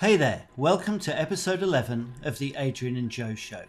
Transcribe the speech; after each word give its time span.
Hey 0.00 0.16
there, 0.16 0.46
welcome 0.56 1.00
to 1.00 1.20
episode 1.20 1.60
11 1.60 2.20
of 2.22 2.38
the 2.38 2.54
Adrian 2.56 2.96
and 2.96 3.10
Joe 3.10 3.34
Show. 3.34 3.64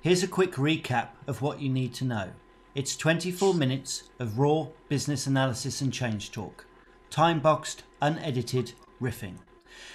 Here's 0.00 0.24
a 0.24 0.26
quick 0.26 0.54
recap 0.54 1.10
of 1.28 1.42
what 1.42 1.60
you 1.60 1.68
need 1.68 1.94
to 1.94 2.04
know. 2.04 2.30
It's 2.74 2.96
24 2.96 3.54
minutes 3.54 4.02
of 4.18 4.40
raw 4.40 4.66
business 4.88 5.28
analysis 5.28 5.80
and 5.80 5.92
change 5.92 6.32
talk, 6.32 6.66
time 7.08 7.38
boxed, 7.38 7.84
unedited 8.02 8.72
riffing. 9.00 9.36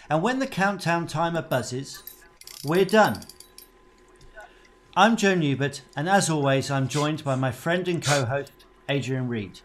And 0.10 0.24
when 0.24 0.40
the 0.40 0.48
countdown 0.48 1.08
timer 1.08 1.42
buzzes, 1.42 2.04
we're 2.64 2.86
done. 2.86 3.24
I'm 4.96 5.18
Joe 5.18 5.36
Newbert, 5.36 5.82
and 5.94 6.08
as 6.08 6.30
always, 6.30 6.72
I'm 6.72 6.88
joined 6.88 7.26
by 7.26 7.36
my 7.36 7.52
friend 7.52 7.86
and 7.90 8.02
co 8.02 8.24
host, 8.24 8.54
Adrian 8.88 9.28
Reed. 9.28 9.60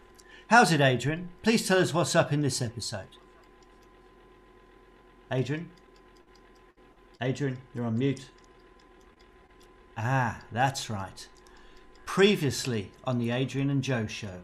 How's 0.49 0.73
it, 0.73 0.81
Adrian? 0.81 1.29
Please 1.41 1.65
tell 1.65 1.79
us 1.79 1.93
what's 1.93 2.17
up 2.17 2.33
in 2.33 2.41
this 2.41 2.61
episode. 2.61 3.15
Adrian? 5.31 5.69
Adrian, 7.21 7.57
you're 7.75 7.85
on 7.85 7.97
mute. 7.97 8.29
Ah, 9.97 10.39
that's 10.51 10.89
right. 10.89 11.27
Previously 12.05 12.91
on 13.03 13.19
the 13.19 13.31
Adrian 13.31 13.69
and 13.69 13.83
Joe 13.83 14.07
show. 14.07 14.39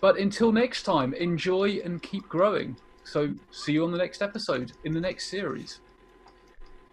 But 0.00 0.18
until 0.18 0.52
next 0.52 0.82
time, 0.84 1.14
enjoy 1.14 1.80
and 1.84 2.02
keep 2.02 2.28
growing. 2.28 2.76
So, 3.04 3.34
see 3.50 3.72
you 3.72 3.84
on 3.84 3.92
the 3.92 3.98
next 3.98 4.22
episode 4.22 4.72
in 4.84 4.94
the 4.94 5.00
next 5.00 5.28
series. 5.28 5.80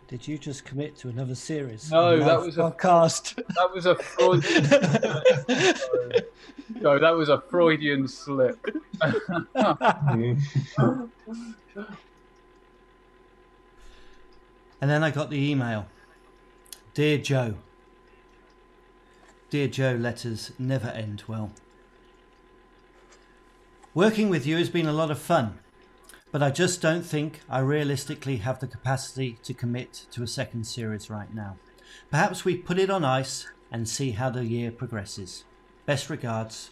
Did 0.07 0.27
you 0.27 0.37
just 0.37 0.65
commit 0.65 0.97
to 0.97 1.07
another 1.09 1.35
series? 1.35 1.89
No, 1.89 2.13
on 2.13 2.19
that 2.19 2.37
Live 2.39 2.45
was 2.47 2.57
a- 2.57 2.61
podcast. 2.61 3.35
That 3.35 3.69
was 3.73 3.85
a 3.85 3.95
Freudian. 3.95 4.63
no, 6.81 6.99
that 6.99 7.11
was 7.11 7.29
a 7.29 7.39
Freudian 7.49 8.07
slip. 8.09 8.59
And 14.81 14.89
then 14.89 15.03
I 15.03 15.11
got 15.11 15.29
the 15.29 15.49
email 15.49 15.87
Dear 16.93 17.19
Joe. 17.19 17.53
Dear 19.49 19.67
Joe, 19.67 19.95
letters 19.95 20.51
never 20.59 20.87
end 20.87 21.23
well. 21.27 21.51
Working 23.93 24.29
with 24.29 24.45
you 24.45 24.57
has 24.57 24.69
been 24.69 24.87
a 24.87 24.93
lot 24.93 25.11
of 25.11 25.19
fun, 25.19 25.59
but 26.31 26.41
I 26.41 26.49
just 26.49 26.81
don't 26.81 27.03
think 27.03 27.41
I 27.49 27.59
realistically 27.59 28.37
have 28.37 28.59
the 28.59 28.67
capacity 28.67 29.37
to 29.43 29.53
commit 29.53 30.05
to 30.11 30.23
a 30.23 30.27
second 30.27 30.65
series 30.65 31.09
right 31.09 31.33
now. 31.33 31.57
Perhaps 32.09 32.45
we 32.45 32.57
put 32.57 32.79
it 32.79 32.89
on 32.89 33.03
ice 33.03 33.47
and 33.71 33.87
see 33.87 34.11
how 34.11 34.29
the 34.29 34.45
year 34.45 34.71
progresses. 34.71 35.43
Best 35.85 36.09
regards, 36.09 36.71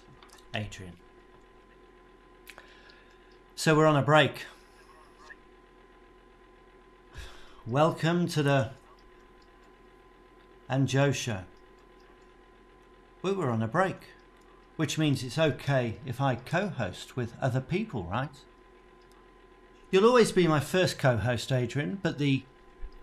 Adrian. 0.56 0.94
So 3.56 3.76
we're 3.76 3.86
on 3.86 3.98
a 3.98 4.02
break. 4.02 4.46
Welcome 7.70 8.28
to 8.30 8.42
the 8.42 8.72
and 10.68 10.88
Joe 10.88 11.12
show. 11.12 11.42
We 13.22 13.32
were 13.32 13.52
on 13.52 13.62
a 13.62 13.68
break, 13.68 14.08
which 14.76 14.98
means 14.98 15.24
it's 15.24 15.38
okay 15.38 16.00
if 16.04 16.20
I 16.20 16.34
co 16.34 16.70
host 16.70 17.16
with 17.16 17.36
other 17.40 17.62
people, 17.62 18.06
right? 18.06 18.34
You'll 19.92 20.08
always 20.08 20.32
be 20.32 20.48
my 20.48 20.60
first 20.60 20.98
co 20.98 21.18
host, 21.18 21.52
Adrian, 21.52 22.00
but 22.02 22.18
the 22.18 22.42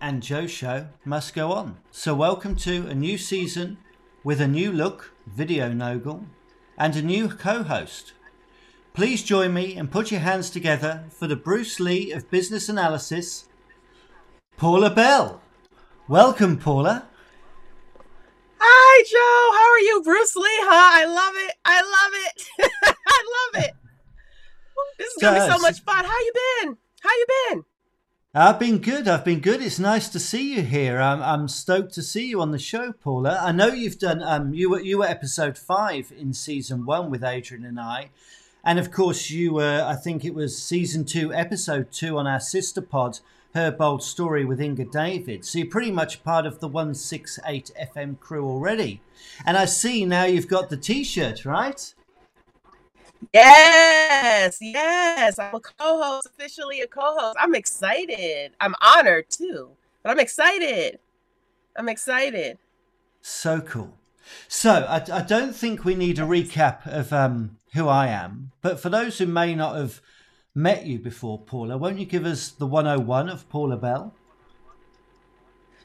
and 0.01 0.21
Joe 0.21 0.47
show 0.47 0.87
must 1.05 1.33
go 1.33 1.53
on. 1.53 1.77
So, 1.89 2.13
welcome 2.13 2.57
to 2.57 2.87
a 2.87 2.93
new 2.93 3.17
season 3.17 3.77
with 4.25 4.41
a 4.41 4.49
new 4.49 4.73
look, 4.73 5.13
Video 5.25 5.71
Nogle, 5.71 6.25
and 6.77 6.93
a 6.97 7.01
new 7.01 7.29
co 7.29 7.63
host. 7.63 8.11
Please 8.93 9.23
join 9.23 9.53
me 9.53 9.77
and 9.77 9.89
put 9.89 10.11
your 10.11 10.19
hands 10.19 10.49
together 10.49 11.05
for 11.09 11.25
the 11.27 11.37
Bruce 11.37 11.79
Lee 11.79 12.11
of 12.11 12.29
business 12.29 12.67
analysis, 12.67 13.46
Paula 14.57 14.89
Bell. 14.89 15.39
Welcome, 16.07 16.57
Paula. 16.57 17.05
Hi, 18.59 19.03
Joe. 19.03 19.55
How 19.55 19.71
are 19.71 19.79
you, 19.79 20.01
Bruce 20.03 20.35
Lee? 20.35 20.43
Huh? 20.61 20.99
I 20.99 21.05
love 21.05 21.33
it. 21.35 21.55
I 21.63 21.81
love 21.81 22.11
it. 22.25 22.93
I 23.07 23.51
love 23.53 23.63
it. 23.65 23.73
This 24.97 25.09
is 25.09 25.21
gonna 25.21 25.45
be 25.45 25.51
so 25.51 25.59
much 25.59 25.81
fun. 25.81 26.03
How 26.03 26.19
you 26.19 26.33
been? 26.33 26.77
How 27.01 27.09
you 27.11 27.25
been? 27.49 27.65
I've 28.33 28.59
been 28.59 28.79
good. 28.79 29.07
I've 29.07 29.23
been 29.23 29.41
good. 29.41 29.61
It's 29.61 29.77
nice 29.77 30.09
to 30.09 30.19
see 30.19 30.55
you 30.55 30.63
here. 30.63 30.99
I'm, 30.99 31.21
I'm 31.21 31.47
stoked 31.47 31.93
to 31.93 32.01
see 32.01 32.27
you 32.27 32.41
on 32.41 32.49
the 32.49 32.57
show, 32.57 32.93
Paula. 32.93 33.39
I 33.39 33.51
know 33.51 33.67
you've 33.67 33.99
done. 33.99 34.23
Um, 34.23 34.55
you 34.55 34.71
were 34.71 34.81
you 34.81 34.97
were 34.97 35.05
episode 35.05 35.55
five 35.55 36.11
in 36.17 36.33
season 36.33 36.83
one 36.83 37.11
with 37.11 37.23
Adrian 37.23 37.63
and 37.63 37.79
I, 37.79 38.09
and 38.63 38.79
of 38.79 38.91
course 38.91 39.29
you 39.29 39.53
were. 39.53 39.83
I 39.85 39.95
think 39.95 40.25
it 40.25 40.33
was 40.33 40.59
season 40.59 41.05
two, 41.05 41.31
episode 41.31 41.91
two 41.91 42.17
on 42.17 42.25
our 42.25 42.39
sister 42.39 42.81
pod, 42.81 43.19
her 43.57 43.71
bold 43.71 44.03
story 44.03 44.45
with 44.45 44.61
Inga 44.61 44.85
David. 44.85 45.43
So 45.43 45.57
you're 45.57 45.67
pretty 45.67 45.89
much 45.89 46.23
part 46.23 46.45
of 46.45 46.59
the 46.59 46.67
one 46.67 46.93
six 46.93 47.39
eight 47.47 47.71
FM 47.79 48.19
crew 48.19 48.47
already. 48.47 49.01
And 49.45 49.57
I 49.57 49.65
see 49.65 50.05
now 50.05 50.25
you've 50.25 50.47
got 50.47 50.69
the 50.69 50.77
T-shirt, 50.77 51.43
right? 51.43 51.93
Yes, 53.33 54.59
yes. 54.61 55.39
I'm 55.39 55.55
a 55.55 55.59
co-host, 55.59 56.27
officially 56.27 56.81
a 56.81 56.87
co-host. 56.87 57.35
I'm 57.39 57.55
excited. 57.55 58.51
I'm 58.61 58.75
honored 58.79 59.27
too, 59.31 59.71
but 60.03 60.11
I'm 60.11 60.19
excited. 60.19 60.99
I'm 61.75 61.89
excited. 61.89 62.59
So 63.21 63.59
cool. 63.61 63.97
So 64.47 64.85
I, 64.87 65.03
I 65.11 65.21
don't 65.23 65.55
think 65.55 65.83
we 65.83 65.95
need 65.95 66.19
a 66.19 66.23
recap 66.23 66.85
of 66.85 67.11
um, 67.11 67.57
who 67.73 67.87
I 67.87 68.07
am, 68.07 68.51
but 68.61 68.79
for 68.79 68.89
those 68.89 69.17
who 69.17 69.25
may 69.25 69.55
not 69.55 69.77
have 69.77 69.99
met 70.57 70.87
you 70.87 70.97
before, 70.97 71.39
Paula, 71.39 71.77
won't 71.77 71.99
you 71.99 72.05
give 72.05 72.25
us 72.25 72.49
the 72.49 72.65
101 72.65 73.29
of 73.29 73.47
Paula 73.47 73.77
Bell? 73.77 74.13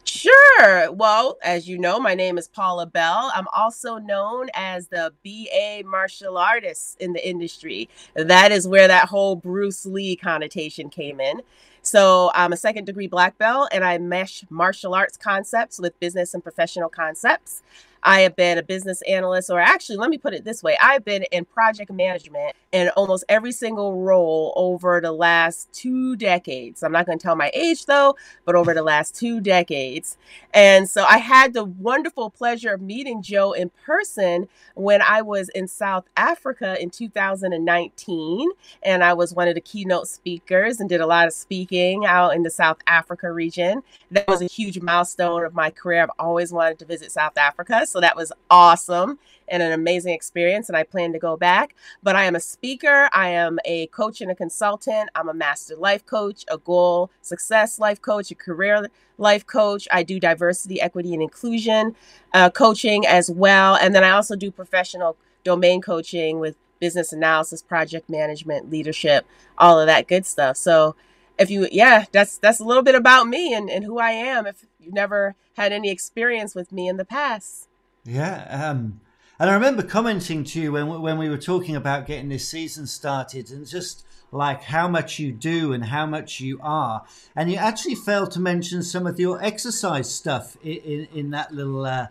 Sure. 0.04 0.90
Well, 0.90 1.36
as 1.44 1.68
you 1.68 1.78
know, 1.78 2.00
my 2.00 2.14
name 2.14 2.38
is 2.38 2.48
Paula 2.48 2.86
Bell. 2.86 3.30
I'm 3.34 3.46
also 3.52 3.98
known 3.98 4.48
as 4.54 4.88
the 4.88 5.12
BA 5.22 5.86
martial 5.86 6.38
artist 6.38 6.96
in 7.00 7.12
the 7.12 7.28
industry. 7.28 7.88
That 8.14 8.50
is 8.50 8.66
where 8.66 8.88
that 8.88 9.08
whole 9.08 9.36
Bruce 9.36 9.84
Lee 9.84 10.16
connotation 10.16 10.88
came 10.88 11.20
in. 11.20 11.42
So 11.82 12.30
I'm 12.34 12.52
a 12.52 12.56
second 12.56 12.86
degree 12.86 13.08
black 13.08 13.36
belt 13.38 13.68
and 13.72 13.84
I 13.84 13.98
mesh 13.98 14.44
martial 14.48 14.94
arts 14.94 15.16
concepts 15.16 15.78
with 15.78 15.98
business 16.00 16.32
and 16.32 16.42
professional 16.42 16.88
concepts. 16.88 17.62
I 18.04 18.20
have 18.20 18.34
been 18.36 18.58
a 18.58 18.62
business 18.62 19.02
analyst, 19.02 19.50
or 19.50 19.60
actually, 19.60 19.96
let 19.96 20.10
me 20.10 20.18
put 20.18 20.34
it 20.34 20.44
this 20.44 20.62
way 20.62 20.76
I've 20.82 21.04
been 21.04 21.24
in 21.24 21.44
project 21.44 21.90
management 21.92 22.56
in 22.72 22.88
almost 22.90 23.24
every 23.28 23.52
single 23.52 24.00
role 24.00 24.52
over 24.56 25.00
the 25.00 25.12
last 25.12 25.70
two 25.72 26.16
decades. 26.16 26.82
I'm 26.82 26.92
not 26.92 27.06
going 27.06 27.18
to 27.18 27.22
tell 27.22 27.36
my 27.36 27.50
age 27.54 27.86
though, 27.86 28.16
but 28.44 28.54
over 28.54 28.72
the 28.74 28.82
last 28.82 29.14
two 29.14 29.40
decades. 29.40 30.16
And 30.54 30.88
so 30.88 31.04
I 31.04 31.18
had 31.18 31.52
the 31.52 31.64
wonderful 31.64 32.30
pleasure 32.30 32.72
of 32.72 32.80
meeting 32.80 33.22
Joe 33.22 33.52
in 33.52 33.70
person 33.84 34.48
when 34.74 35.02
I 35.02 35.20
was 35.22 35.50
in 35.50 35.68
South 35.68 36.06
Africa 36.16 36.80
in 36.80 36.90
2019. 36.90 38.50
And 38.82 39.04
I 39.04 39.12
was 39.12 39.34
one 39.34 39.48
of 39.48 39.54
the 39.54 39.60
keynote 39.60 40.08
speakers 40.08 40.80
and 40.80 40.88
did 40.88 41.00
a 41.00 41.06
lot 41.06 41.26
of 41.26 41.34
speaking 41.34 42.06
out 42.06 42.34
in 42.34 42.42
the 42.42 42.50
South 42.50 42.78
Africa 42.86 43.30
region. 43.30 43.82
That 44.10 44.26
was 44.28 44.40
a 44.40 44.46
huge 44.46 44.80
milestone 44.80 45.44
of 45.44 45.54
my 45.54 45.70
career. 45.70 46.02
I've 46.02 46.10
always 46.18 46.52
wanted 46.52 46.78
to 46.80 46.86
visit 46.86 47.12
South 47.12 47.36
Africa. 47.36 47.86
So 47.92 48.00
that 48.00 48.16
was 48.16 48.32
awesome 48.50 49.18
and 49.48 49.62
an 49.62 49.72
amazing 49.72 50.14
experience. 50.14 50.68
And 50.68 50.76
I 50.76 50.82
plan 50.82 51.12
to 51.12 51.18
go 51.18 51.36
back. 51.36 51.74
But 52.02 52.16
I 52.16 52.24
am 52.24 52.34
a 52.34 52.40
speaker, 52.40 53.08
I 53.12 53.28
am 53.28 53.58
a 53.64 53.86
coach 53.88 54.20
and 54.20 54.30
a 54.30 54.34
consultant, 54.34 55.10
I'm 55.14 55.28
a 55.28 55.34
master 55.34 55.76
life 55.76 56.04
coach, 56.06 56.44
a 56.50 56.58
goal 56.58 57.10
success 57.20 57.78
life 57.78 58.00
coach, 58.00 58.30
a 58.30 58.34
career 58.34 58.88
life 59.18 59.46
coach. 59.46 59.86
I 59.90 60.02
do 60.02 60.18
diversity, 60.18 60.80
equity, 60.80 61.12
and 61.12 61.22
inclusion 61.22 61.94
uh, 62.32 62.50
coaching 62.50 63.06
as 63.06 63.30
well. 63.30 63.76
And 63.76 63.94
then 63.94 64.04
I 64.04 64.10
also 64.10 64.36
do 64.36 64.50
professional 64.50 65.16
domain 65.44 65.82
coaching 65.82 66.38
with 66.38 66.56
business 66.80 67.12
analysis, 67.12 67.62
project 67.62 68.10
management, 68.10 68.70
leadership, 68.70 69.24
all 69.58 69.78
of 69.78 69.86
that 69.86 70.08
good 70.08 70.26
stuff. 70.26 70.56
So 70.56 70.96
if 71.38 71.50
you 71.50 71.68
yeah, 71.70 72.06
that's 72.12 72.38
that's 72.38 72.60
a 72.60 72.64
little 72.64 72.82
bit 72.82 72.94
about 72.94 73.28
me 73.28 73.54
and, 73.54 73.70
and 73.70 73.84
who 73.84 73.98
I 73.98 74.10
am 74.10 74.46
if 74.46 74.64
you've 74.80 74.94
never 74.94 75.34
had 75.56 75.72
any 75.72 75.90
experience 75.90 76.54
with 76.54 76.72
me 76.72 76.88
in 76.88 76.96
the 76.96 77.04
past. 77.04 77.68
Yeah. 78.04 78.70
Um, 78.70 79.00
and 79.38 79.50
I 79.50 79.54
remember 79.54 79.82
commenting 79.82 80.44
to 80.44 80.60
you 80.60 80.72
when, 80.72 80.88
when 81.00 81.18
we 81.18 81.28
were 81.28 81.38
talking 81.38 81.76
about 81.76 82.06
getting 82.06 82.28
this 82.28 82.48
season 82.48 82.86
started 82.86 83.50
and 83.50 83.66
just 83.66 84.04
like 84.30 84.62
how 84.62 84.88
much 84.88 85.18
you 85.18 85.30
do 85.30 85.72
and 85.72 85.84
how 85.84 86.06
much 86.06 86.40
you 86.40 86.58
are. 86.62 87.04
And 87.36 87.50
you 87.50 87.56
actually 87.58 87.94
failed 87.94 88.30
to 88.32 88.40
mention 88.40 88.82
some 88.82 89.06
of 89.06 89.20
your 89.20 89.42
exercise 89.42 90.12
stuff 90.12 90.56
in, 90.62 90.76
in, 90.78 91.08
in 91.14 91.30
that 91.30 91.52
little 91.52 91.84
uh, 91.84 92.08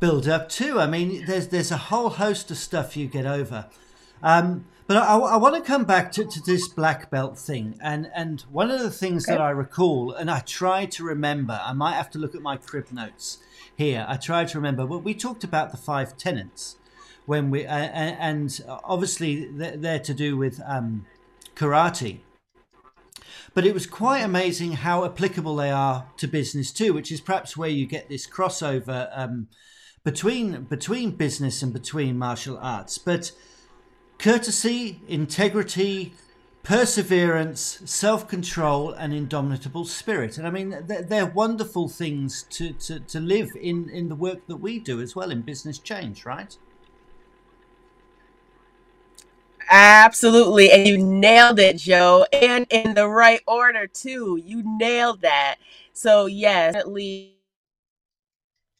build 0.00 0.28
up 0.28 0.48
too. 0.48 0.78
I 0.78 0.86
mean, 0.86 1.24
there's 1.26 1.48
there's 1.48 1.72
a 1.72 1.76
whole 1.76 2.10
host 2.10 2.50
of 2.50 2.58
stuff 2.58 2.96
you 2.96 3.06
get 3.08 3.26
over. 3.26 3.66
Um, 4.22 4.66
but 4.88 4.96
I, 4.96 5.16
I 5.18 5.36
want 5.36 5.54
to 5.54 5.60
come 5.60 5.84
back 5.84 6.10
to, 6.12 6.24
to 6.24 6.42
this 6.42 6.66
black 6.66 7.10
belt 7.10 7.38
thing. 7.38 7.78
And, 7.82 8.10
and 8.14 8.40
one 8.50 8.70
of 8.70 8.80
the 8.80 8.90
things 8.90 9.26
that 9.26 9.38
I 9.38 9.50
recall, 9.50 10.12
and 10.12 10.30
I 10.30 10.40
try 10.40 10.86
to 10.86 11.04
remember, 11.04 11.60
I 11.62 11.74
might 11.74 11.92
have 11.92 12.10
to 12.12 12.18
look 12.18 12.34
at 12.34 12.40
my 12.40 12.56
crib 12.56 12.90
notes 12.90 13.36
here. 13.76 14.06
I 14.08 14.16
try 14.16 14.46
to 14.46 14.58
remember, 14.58 14.86
well, 14.86 15.02
we 15.02 15.12
talked 15.12 15.44
about 15.44 15.72
the 15.72 15.76
five 15.76 16.16
tenets 16.16 16.76
when 17.26 17.50
we, 17.50 17.66
uh, 17.66 17.70
and 17.70 18.60
obviously 18.82 19.44
they're, 19.44 19.76
they're 19.76 19.98
to 19.98 20.14
do 20.14 20.38
with 20.38 20.58
um, 20.64 21.04
karate. 21.54 22.20
But 23.52 23.66
it 23.66 23.74
was 23.74 23.86
quite 23.86 24.20
amazing 24.20 24.72
how 24.72 25.04
applicable 25.04 25.56
they 25.56 25.70
are 25.70 26.06
to 26.16 26.26
business 26.26 26.72
too, 26.72 26.94
which 26.94 27.12
is 27.12 27.20
perhaps 27.20 27.58
where 27.58 27.68
you 27.68 27.84
get 27.84 28.08
this 28.08 28.26
crossover 28.26 29.10
um, 29.12 29.48
between 30.02 30.62
between 30.64 31.10
business 31.10 31.62
and 31.62 31.72
between 31.74 32.16
martial 32.16 32.56
arts. 32.58 32.96
But 32.96 33.32
courtesy, 34.18 35.00
integrity, 35.08 36.12
perseverance, 36.62 37.80
self 37.84 38.28
control, 38.28 38.92
and 38.92 39.14
indomitable 39.14 39.84
spirit. 39.84 40.38
And 40.38 40.46
I 40.46 40.50
mean, 40.50 40.76
they're, 40.86 41.02
they're 41.02 41.26
wonderful 41.26 41.88
things 41.88 42.44
to, 42.50 42.72
to, 42.74 43.00
to 43.00 43.20
live 43.20 43.50
in, 43.60 43.88
in 43.90 44.08
the 44.08 44.14
work 44.14 44.46
that 44.48 44.56
we 44.56 44.78
do 44.78 45.00
as 45.00 45.16
well 45.16 45.30
in 45.30 45.42
business 45.42 45.78
change, 45.78 46.24
right? 46.26 46.56
Absolutely. 49.70 50.70
And 50.72 50.86
you 50.86 50.98
nailed 50.98 51.58
it, 51.58 51.76
Joe. 51.76 52.26
And 52.32 52.66
in 52.70 52.94
the 52.94 53.08
right 53.08 53.40
order, 53.46 53.86
too. 53.86 54.40
You 54.42 54.62
nailed 54.64 55.20
that. 55.22 55.56
So, 55.92 56.26
yes, 56.26 56.74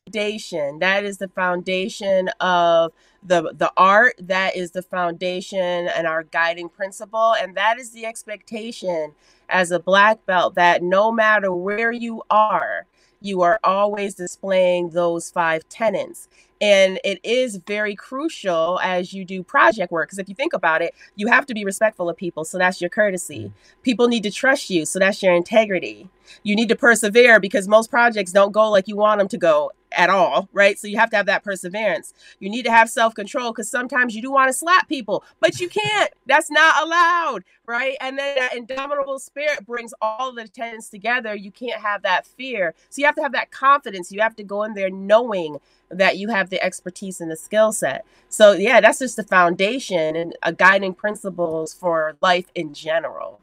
foundation. 0.08 0.78
That 0.78 1.04
is 1.04 1.18
the 1.18 1.28
foundation 1.28 2.28
of 2.40 2.92
the 3.22 3.52
the 3.54 3.72
art. 3.76 4.14
That 4.18 4.56
is 4.56 4.72
the 4.72 4.82
foundation 4.82 5.88
and 5.88 6.06
our 6.06 6.24
guiding 6.24 6.68
principle. 6.68 7.34
And 7.40 7.56
that 7.56 7.78
is 7.78 7.90
the 7.90 8.06
expectation 8.06 9.12
as 9.48 9.70
a 9.70 9.78
black 9.78 10.24
belt 10.26 10.54
that 10.54 10.82
no 10.82 11.10
matter 11.10 11.52
where 11.52 11.92
you 11.92 12.22
are, 12.30 12.86
you 13.20 13.42
are 13.42 13.58
always 13.64 14.14
displaying 14.14 14.90
those 14.90 15.30
five 15.30 15.68
tenets. 15.68 16.28
And 16.60 16.98
it 17.04 17.20
is 17.22 17.56
very 17.66 17.94
crucial 17.94 18.80
as 18.82 19.12
you 19.12 19.24
do 19.24 19.42
project 19.42 19.92
work. 19.92 20.08
Because 20.08 20.18
if 20.18 20.28
you 20.28 20.34
think 20.34 20.52
about 20.52 20.82
it, 20.82 20.92
you 21.14 21.28
have 21.28 21.46
to 21.46 21.54
be 21.54 21.64
respectful 21.64 22.08
of 22.08 22.16
people. 22.16 22.44
So 22.44 22.58
that's 22.58 22.80
your 22.80 22.90
courtesy. 22.90 23.44
Mm. 23.44 23.52
People 23.82 24.08
need 24.08 24.24
to 24.24 24.30
trust 24.30 24.68
you. 24.68 24.84
So 24.84 24.98
that's 24.98 25.22
your 25.22 25.34
integrity. 25.34 26.08
You 26.42 26.56
need 26.56 26.68
to 26.68 26.76
persevere 26.76 27.38
because 27.38 27.68
most 27.68 27.90
projects 27.90 28.32
don't 28.32 28.52
go 28.52 28.70
like 28.70 28.88
you 28.88 28.96
want 28.96 29.18
them 29.18 29.28
to 29.28 29.38
go 29.38 29.70
at 29.92 30.10
all, 30.10 30.48
right? 30.52 30.78
So 30.78 30.86
you 30.88 30.98
have 30.98 31.10
to 31.10 31.16
have 31.16 31.26
that 31.26 31.44
perseverance. 31.44 32.14
You 32.38 32.50
need 32.50 32.64
to 32.64 32.70
have 32.70 32.90
self 32.90 33.14
control 33.14 33.52
because 33.52 33.70
sometimes 33.70 34.14
you 34.14 34.22
do 34.22 34.30
want 34.30 34.48
to 34.48 34.52
slap 34.52 34.88
people, 34.88 35.24
but 35.40 35.60
you 35.60 35.68
can't. 35.68 36.10
That's 36.26 36.50
not 36.50 36.82
allowed, 36.82 37.44
right? 37.66 37.96
And 38.00 38.18
then 38.18 38.36
that 38.36 38.56
indomitable 38.56 39.18
spirit 39.18 39.66
brings 39.66 39.94
all 40.00 40.32
the 40.32 40.48
tenants 40.48 40.88
together. 40.88 41.34
You 41.34 41.50
can't 41.50 41.80
have 41.80 42.02
that 42.02 42.26
fear. 42.26 42.74
So 42.90 43.00
you 43.00 43.06
have 43.06 43.16
to 43.16 43.22
have 43.22 43.32
that 43.32 43.50
confidence. 43.50 44.12
You 44.12 44.20
have 44.20 44.36
to 44.36 44.44
go 44.44 44.62
in 44.64 44.74
there 44.74 44.90
knowing 44.90 45.58
that 45.90 46.18
you 46.18 46.28
have 46.28 46.50
the 46.50 46.62
expertise 46.62 47.20
and 47.20 47.30
the 47.30 47.36
skill 47.36 47.72
set. 47.72 48.04
So 48.28 48.52
yeah, 48.52 48.80
that's 48.80 48.98
just 48.98 49.16
the 49.16 49.24
foundation 49.24 50.16
and 50.16 50.36
a 50.42 50.52
guiding 50.52 50.94
principles 50.94 51.72
for 51.72 52.16
life 52.20 52.46
in 52.54 52.74
general. 52.74 53.40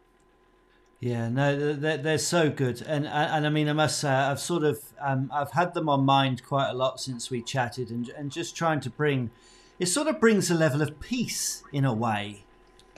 Yeah, 1.00 1.27
no, 1.30 1.74
they're, 1.74 1.97
they're 1.97 2.18
so 2.18 2.50
good, 2.50 2.81
and 2.81 3.06
and 3.06 3.45
I 3.45 3.50
mean, 3.50 3.68
I 3.68 3.74
must 3.74 4.00
say, 4.00 4.09
I've 4.09 4.39
sort 4.39 4.63
of 4.63 4.80
um, 5.00 5.30
I've 5.33 5.51
had 5.51 5.74
them 5.74 5.89
on 5.89 6.06
mind 6.06 6.44
quite 6.44 6.69
a 6.69 6.74
lot 6.74 7.00
since 7.00 7.30
we 7.30 7.42
chatted, 7.42 7.89
and 7.89 8.07
and 8.09 8.31
just 8.31 8.56
trying 8.56 8.80
to 8.81 8.89
bring, 8.89 9.30
it 9.77 9.88
sort 9.88 10.07
of 10.07 10.19
brings 10.19 10.50
a 10.50 10.56
level 10.56 10.81
of 10.81 11.00
peace 11.01 11.63
in 11.74 11.83
a 11.83 11.94
way 11.94 12.45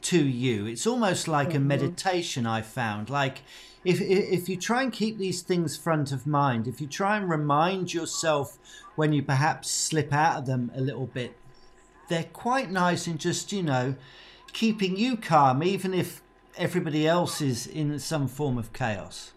to 0.02 0.24
you. 0.24 0.68
It's 0.68 0.86
almost 0.86 1.28
like 1.28 1.50
mm-hmm. 1.50 1.58
a 1.58 1.62
meditation. 1.62 2.46
I 2.46 2.62
found 2.62 3.10
like 3.10 3.42
if 3.84 4.00
if 4.00 4.48
you 4.48 4.58
try 4.58 4.84
and 4.84 4.94
keep 4.94 5.18
these 5.18 5.42
things 5.42 5.76
front 5.76 6.12
of 6.12 6.28
mind, 6.28 6.68
if 6.68 6.80
you 6.80 6.88
try 6.88 7.18
and 7.18 7.30
remind 7.30 7.94
yourself 7.94 8.58
when 8.96 9.12
you 9.12 9.24
perhaps 9.24 9.72
slip 9.72 10.14
out 10.14 10.38
of 10.38 10.46
them 10.46 10.72
a 10.76 10.82
little 10.82 11.08
bit, 11.08 11.36
they're 12.10 12.26
quite 12.26 12.70
nice 12.70 13.08
in 13.08 13.18
just 13.18 13.52
you 13.52 13.64
know 13.64 13.96
keeping 14.54 14.98
you 14.98 15.18
calm, 15.18 15.64
even 15.64 15.94
if 15.94 16.22
everybody 16.58 17.08
else 17.08 17.42
is 17.42 17.68
in 17.68 17.98
some 18.00 18.28
form 18.28 18.58
of 18.58 18.74
chaos. 18.74 19.32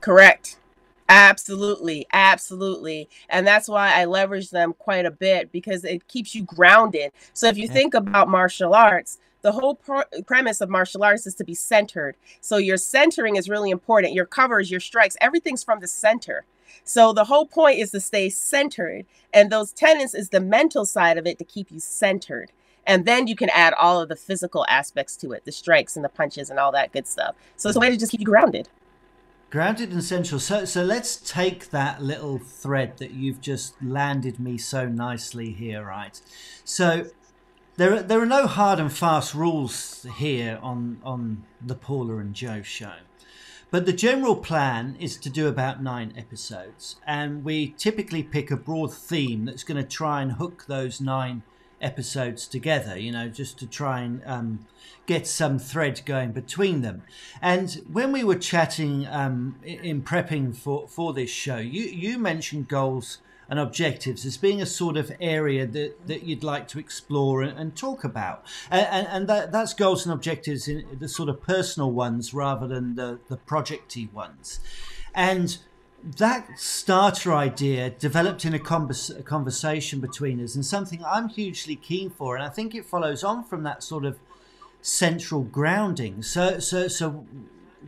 Correct. 0.00 0.56
Absolutely, 1.08 2.06
absolutely. 2.12 3.08
And 3.28 3.44
that's 3.44 3.68
why 3.68 3.92
I 3.94 4.04
leverage 4.04 4.50
them 4.50 4.74
quite 4.78 5.06
a 5.06 5.10
bit 5.10 5.50
because 5.50 5.84
it 5.84 6.06
keeps 6.06 6.34
you 6.34 6.44
grounded. 6.44 7.10
So 7.32 7.48
if 7.48 7.56
you 7.56 7.66
yeah. 7.66 7.72
think 7.72 7.94
about 7.94 8.28
martial 8.28 8.74
arts, 8.74 9.18
the 9.42 9.52
whole 9.52 9.74
pro- 9.74 10.04
premise 10.26 10.60
of 10.60 10.68
martial 10.68 11.02
arts 11.02 11.26
is 11.26 11.34
to 11.36 11.44
be 11.44 11.54
centered. 11.54 12.14
So 12.40 12.58
your 12.58 12.76
centering 12.76 13.36
is 13.36 13.48
really 13.48 13.70
important. 13.70 14.12
Your 14.12 14.26
covers, 14.26 14.70
your 14.70 14.80
strikes, 14.80 15.16
everything's 15.20 15.64
from 15.64 15.80
the 15.80 15.88
center. 15.88 16.44
So 16.84 17.12
the 17.12 17.24
whole 17.24 17.46
point 17.46 17.80
is 17.80 17.90
to 17.90 18.00
stay 18.00 18.28
centered. 18.28 19.04
And 19.34 19.50
those 19.50 19.72
tenets 19.72 20.14
is 20.14 20.28
the 20.28 20.40
mental 20.40 20.84
side 20.86 21.18
of 21.18 21.26
it 21.26 21.38
to 21.38 21.44
keep 21.44 21.72
you 21.72 21.80
centered 21.80 22.52
and 22.86 23.04
then 23.04 23.26
you 23.26 23.36
can 23.36 23.50
add 23.50 23.74
all 23.74 24.00
of 24.00 24.08
the 24.08 24.16
physical 24.16 24.64
aspects 24.68 25.16
to 25.16 25.32
it 25.32 25.44
the 25.44 25.52
strikes 25.52 25.96
and 25.96 26.04
the 26.04 26.08
punches 26.08 26.50
and 26.50 26.58
all 26.58 26.72
that 26.72 26.92
good 26.92 27.06
stuff. 27.06 27.34
So 27.56 27.68
it's 27.68 27.76
a 27.76 27.80
way 27.80 27.90
to 27.90 27.96
just 27.96 28.12
keep 28.12 28.20
you 28.20 28.26
grounded. 28.26 28.68
Grounded 29.50 29.90
and 29.92 30.02
central. 30.02 30.38
So 30.40 30.64
so 30.64 30.82
let's 30.82 31.16
take 31.16 31.70
that 31.70 32.02
little 32.02 32.38
thread 32.38 32.98
that 32.98 33.12
you've 33.12 33.40
just 33.40 33.80
landed 33.82 34.38
me 34.38 34.58
so 34.58 34.88
nicely 34.88 35.52
here 35.52 35.84
right? 35.84 36.20
So 36.64 37.06
there 37.76 37.94
are, 37.94 38.02
there 38.02 38.20
are 38.20 38.26
no 38.26 38.46
hard 38.46 38.78
and 38.78 38.92
fast 38.92 39.34
rules 39.34 40.06
here 40.16 40.58
on 40.62 41.00
on 41.02 41.44
the 41.64 41.74
Paula 41.74 42.16
and 42.18 42.34
Joe 42.34 42.62
show. 42.62 42.94
But 43.70 43.86
the 43.86 43.92
general 43.92 44.34
plan 44.34 44.96
is 44.98 45.16
to 45.18 45.30
do 45.30 45.46
about 45.46 45.80
nine 45.80 46.12
episodes, 46.16 46.96
and 47.06 47.44
we 47.44 47.68
typically 47.78 48.24
pick 48.24 48.50
a 48.50 48.56
broad 48.56 48.92
theme 48.92 49.44
that's 49.44 49.62
going 49.62 49.80
to 49.80 49.88
try 49.88 50.22
and 50.22 50.32
hook 50.32 50.64
those 50.66 51.00
nine 51.00 51.44
episodes 51.80 52.46
together, 52.46 52.98
you 52.98 53.12
know, 53.12 53.28
just 53.28 53.58
to 53.58 53.66
try 53.66 54.00
and 54.00 54.22
um, 54.26 54.66
get 55.06 55.26
some 55.26 55.58
thread 55.58 56.02
going 56.04 56.32
between 56.32 56.82
them. 56.82 57.02
And 57.40 57.82
when 57.90 58.12
we 58.12 58.22
were 58.22 58.36
chatting 58.36 59.06
um, 59.06 59.56
in 59.64 60.02
prepping 60.02 60.56
for, 60.56 60.86
for 60.88 61.12
this 61.12 61.30
show, 61.30 61.56
you, 61.56 61.84
you 61.84 62.18
mentioned 62.18 62.68
goals 62.68 63.18
and 63.48 63.58
objectives 63.58 64.24
as 64.24 64.36
being 64.36 64.62
a 64.62 64.66
sort 64.66 64.96
of 64.96 65.10
area 65.20 65.66
that, 65.66 66.06
that 66.06 66.22
you'd 66.22 66.44
like 66.44 66.68
to 66.68 66.78
explore 66.78 67.42
and, 67.42 67.58
and 67.58 67.74
talk 67.74 68.04
about. 68.04 68.46
And, 68.70 69.08
and, 69.08 69.28
that, 69.28 69.50
that's 69.50 69.74
goals 69.74 70.06
and 70.06 70.12
objectives 70.12 70.68
in 70.68 70.86
the 71.00 71.08
sort 71.08 71.28
of 71.28 71.42
personal 71.42 71.90
ones 71.90 72.32
rather 72.32 72.68
than 72.68 72.94
the, 72.94 73.18
the 73.28 73.36
projecty 73.36 74.10
ones. 74.12 74.60
And 75.12 75.58
that 76.02 76.58
starter 76.58 77.32
idea 77.34 77.90
developed 77.90 78.44
in 78.44 78.54
a, 78.54 78.58
convers- 78.58 79.10
a, 79.10 79.22
conversation 79.22 80.00
between 80.00 80.42
us 80.42 80.54
and 80.54 80.64
something 80.64 81.04
I'm 81.04 81.28
hugely 81.28 81.76
keen 81.76 82.10
for. 82.10 82.36
And 82.36 82.44
I 82.44 82.48
think 82.48 82.74
it 82.74 82.86
follows 82.86 83.22
on 83.22 83.44
from 83.44 83.62
that 83.64 83.82
sort 83.82 84.04
of 84.04 84.18
central 84.80 85.42
grounding. 85.42 86.22
So, 86.22 86.58
so, 86.58 86.88
so 86.88 87.26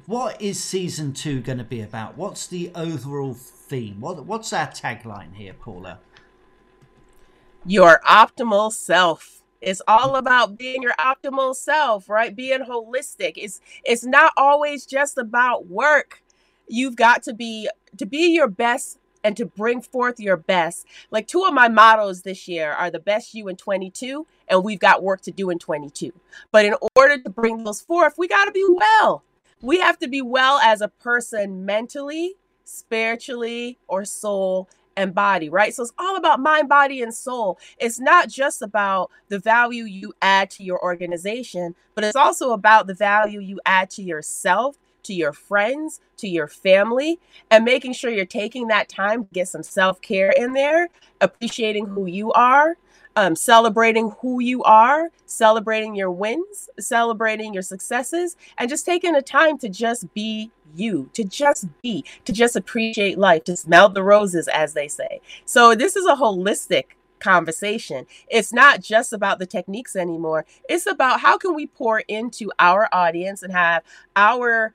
what 0.07 0.41
is 0.41 0.63
season 0.63 1.13
two 1.13 1.41
going 1.41 1.59
to 1.59 1.65
be 1.65 1.81
about? 1.81 2.17
What's 2.17 2.47
the 2.47 2.71
overall 2.75 3.35
theme? 3.35 4.01
What, 4.01 4.25
what's 4.27 4.53
our 4.53 4.67
tagline 4.67 5.35
here, 5.35 5.55
Paula? 5.55 5.99
Your 7.65 8.01
optimal 8.07 8.73
self. 8.73 9.43
It's 9.61 9.81
all 9.87 10.17
about 10.17 10.59
being 10.59 10.83
your 10.83 10.95
optimal 10.99 11.55
self, 11.55 12.09
right? 12.09 12.35
Being 12.35 12.63
holistic. 12.63 13.35
It's 13.37 13.61
it's 13.85 14.05
not 14.05 14.33
always 14.37 14.85
just 14.85 15.17
about 15.17 15.69
work 15.69 16.23
you've 16.69 16.97
got 16.97 17.23
to 17.25 17.35
be 17.35 17.69
to 17.97 18.07
be 18.07 18.35
your 18.35 18.49
best 18.49 18.99
and 19.25 19.37
to 19.37 19.47
bring 19.47 19.81
forth 19.81 20.19
your 20.19 20.37
best. 20.37 20.87
Like 21.11 21.27
two 21.27 21.45
of 21.45 21.55
my 21.55 21.69
mottos 21.69 22.23
this 22.23 22.49
year 22.49 22.73
are 22.73 22.91
the 22.91 22.99
best 22.99 23.35
you 23.35 23.49
in 23.49 23.57
22 23.57 24.27
and 24.49 24.65
we've 24.65 24.81
got 24.81 25.03
work 25.03 25.21
to 25.23 25.31
do 25.31 25.51
in 25.51 25.59
22. 25.59 26.13
But 26.51 26.65
in 26.65 26.75
order 26.97 27.19
to 27.23 27.31
bring 27.31 27.65
those 27.65 27.81
forth, 27.81 28.15
we 28.19 28.29
got 28.29 28.47
to 28.47 28.53
be 28.53 28.65
well. 28.69 29.23
We 29.61 29.79
have 29.79 29.99
to 30.01 30.09
be 30.09 30.23
well 30.23 30.59
as 30.59 30.81
a 30.81 30.89
person 30.89 31.65
mentally, 31.65 32.35
spiritually, 32.65 33.79
or 33.87 34.05
soul 34.05 34.69
and 34.97 35.15
body, 35.15 35.49
right? 35.49 35.73
So 35.75 35.85
it's 35.85 35.93
all 35.99 36.17
about 36.17 36.41
mind, 36.41 36.69
body, 36.69 37.01
and 37.01 37.15
soul. 37.15 37.59
It's 37.79 38.01
not 38.01 38.29
just 38.29 38.61
about 38.61 39.11
the 39.29 39.39
value 39.39 39.85
you 39.85 40.13
add 40.21 40.51
to 40.51 40.65
your 40.65 40.83
organization, 40.83 41.75
but 41.95 42.05
it's 42.05 42.17
also 42.17 42.53
about 42.53 42.87
the 42.89 42.95
value 42.95 43.41
you 43.41 43.61
add 43.65 43.89
to 43.91 44.03
yourself 44.03 44.77
to 45.05 45.15
your 45.15 45.33
friends, 45.33 46.01
to 46.19 46.29
your 46.29 46.49
family, 46.49 47.19
and 47.51 47.65
making 47.65 47.93
sure 47.93 48.11
you're 48.11 48.25
taking 48.25 48.69
that 48.69 48.89
time 48.89 49.25
to 49.25 49.31
get 49.33 49.49
some 49.49 49.63
self 49.63 50.01
care 50.01 50.31
in 50.31 50.53
there, 50.53 50.89
appreciating 51.21 51.87
who 51.87 52.07
you 52.07 52.33
are, 52.33 52.77
um, 53.17 53.37
celebrating 53.37 54.11
who 54.21 54.41
you 54.41 54.63
are, 54.63 55.11
celebrating 55.27 55.95
your 55.95 56.11
wins, 56.11 56.69
celebrating 56.79 57.53
your 57.53 57.63
successes, 57.63 58.37
and 58.59 58.69
just 58.69 58.87
taking 58.87 59.13
the 59.13 59.23
time 59.23 59.59
to 59.59 59.69
just 59.69 60.13
be 60.15 60.51
you, 60.75 61.11
to 61.13 61.25
just 61.25 61.67
be, 61.83 62.05
to 62.25 62.33
just 62.33 62.57
appreciate 62.57 63.19
life, 63.19 63.45
to 63.45 63.57
smell 63.57 63.89
the 63.89 64.03
roses, 64.03 64.49
as 64.49 64.73
they 64.75 64.89
say. 64.89 65.21
So, 65.45 65.75
this 65.75 65.97
is 65.97 66.07
a 66.07 66.15
holistic 66.15 66.85
conversation. 67.23 68.07
It's 68.29 68.53
not 68.53 68.83
just 68.83 69.13
about 69.13 69.39
the 69.39 69.47
techniques 69.47 69.95
anymore. 69.95 70.45
It's 70.69 70.87
about 70.87 71.21
how 71.21 71.39
can 71.39 71.55
we 71.55 71.67
pour 71.67 72.01
into 72.01 72.51
our 72.59 72.89
audience 72.93 73.43
and 73.43 73.53
have 73.53 73.85
our 74.17 74.75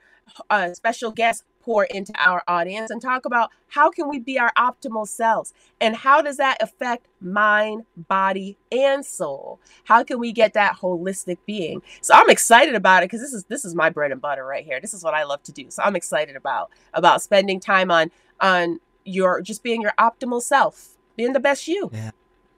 uh, 0.50 0.72
special 0.74 1.10
guests 1.10 1.44
pour 1.68 1.84
into 1.84 2.12
our 2.18 2.42
audience 2.48 2.90
and 2.90 3.02
talk 3.02 3.26
about 3.26 3.50
how 3.68 3.90
can 3.90 4.08
we 4.08 4.18
be 4.18 4.38
our 4.38 4.50
optimal 4.56 5.06
selves 5.06 5.52
and 5.80 5.96
how 5.96 6.22
does 6.22 6.38
that 6.38 6.56
affect 6.62 7.06
mind, 7.20 7.84
body, 8.08 8.56
and 8.72 9.04
soul? 9.04 9.60
How 9.84 10.02
can 10.02 10.18
we 10.18 10.32
get 10.32 10.54
that 10.54 10.78
holistic 10.78 11.36
being? 11.44 11.82
So 12.00 12.14
I'm 12.14 12.30
excited 12.30 12.74
about 12.74 13.02
it 13.02 13.06
because 13.06 13.20
this 13.20 13.34
is 13.34 13.44
this 13.44 13.64
is 13.64 13.74
my 13.74 13.90
bread 13.90 14.12
and 14.12 14.20
butter 14.20 14.46
right 14.46 14.64
here. 14.64 14.80
This 14.80 14.94
is 14.94 15.04
what 15.04 15.12
I 15.12 15.24
love 15.24 15.42
to 15.42 15.52
do. 15.52 15.66
So 15.68 15.82
I'm 15.82 15.94
excited 15.94 16.36
about 16.36 16.70
about 16.94 17.20
spending 17.20 17.60
time 17.60 17.90
on 17.90 18.10
on 18.40 18.80
your 19.04 19.42
just 19.42 19.62
being 19.62 19.82
your 19.82 19.92
optimal 19.98 20.40
self, 20.40 20.96
being 21.16 21.34
the 21.34 21.40
best 21.40 21.68
you. 21.68 21.90
Yeah. 21.92 22.12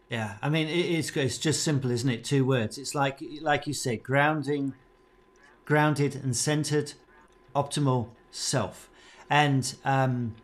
Yeah, 0.09 0.39
I 0.43 0.49
mean, 0.49 0.67
it 0.67 0.87
is. 0.87 1.17
It's 1.17 1.39
just 1.39 1.63
simple, 1.63 1.93
isn't 1.93 2.11
it? 2.11 2.25
Two 2.25 2.45
words. 2.45 2.79
It's 2.79 2.97
like, 2.97 3.21
like 3.41 3.69
you 3.69 3.73
said, 3.73 4.03
grounding, 4.03 4.75
grounded 5.65 6.17
and 6.17 6.37
centered, 6.37 6.95
optimal 7.55 8.09
self. 8.31 8.89
And 9.29 9.75
um, 9.85 10.35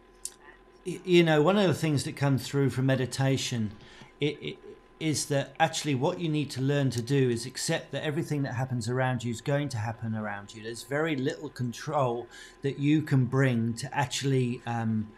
you 0.85 1.25
know, 1.25 1.43
one 1.43 1.59
of 1.59 1.67
the 1.67 1.75
things 1.75 2.05
that 2.05 2.17
comes 2.17 2.47
through 2.47 2.71
from 2.71 2.87
meditation 2.87 3.73
it, 4.21 4.39
it, 4.41 4.59
is 4.99 5.27
that 5.27 5.55
actually 5.61 5.95
what 5.95 6.21
you 6.21 6.29
need 6.29 6.51
to 6.51 6.63
learn 6.63 6.89
to 6.91 7.03
do 7.03 7.29
is 7.29 7.45
accept 7.45 7.93
that 7.93 8.03
everything 8.03 8.43
that 8.43 8.55
happens 8.55 8.89
around 8.89 9.23
you 9.25 9.31
is 9.31 9.41
going 9.41 9.69
to 9.69 9.77
happen 9.77 10.15
around 10.15 10.55
you. 10.55 10.63
There's 10.63 10.85
very 10.85 11.17
little 11.17 11.49
control 11.49 12.29
that 12.63 12.79
you 12.79 13.03
can 13.03 13.27
bring 13.27 13.75
to 13.75 13.95
actually. 13.97 14.63
Um, 14.67 15.09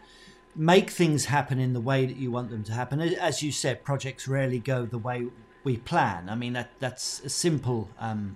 make 0.55 0.89
things 0.89 1.25
happen 1.25 1.59
in 1.59 1.73
the 1.73 1.79
way 1.79 2.05
that 2.05 2.17
you 2.17 2.31
want 2.31 2.49
them 2.49 2.63
to 2.63 2.73
happen. 2.73 2.99
As 2.99 3.41
you 3.41 3.51
said, 3.51 3.83
projects 3.83 4.27
rarely 4.27 4.59
go 4.59 4.85
the 4.85 4.97
way 4.97 5.27
we 5.63 5.77
plan. 5.77 6.29
I 6.29 6.35
mean, 6.35 6.53
that 6.53 6.71
that's 6.79 7.21
a 7.21 7.29
simple, 7.29 7.89
um, 7.99 8.35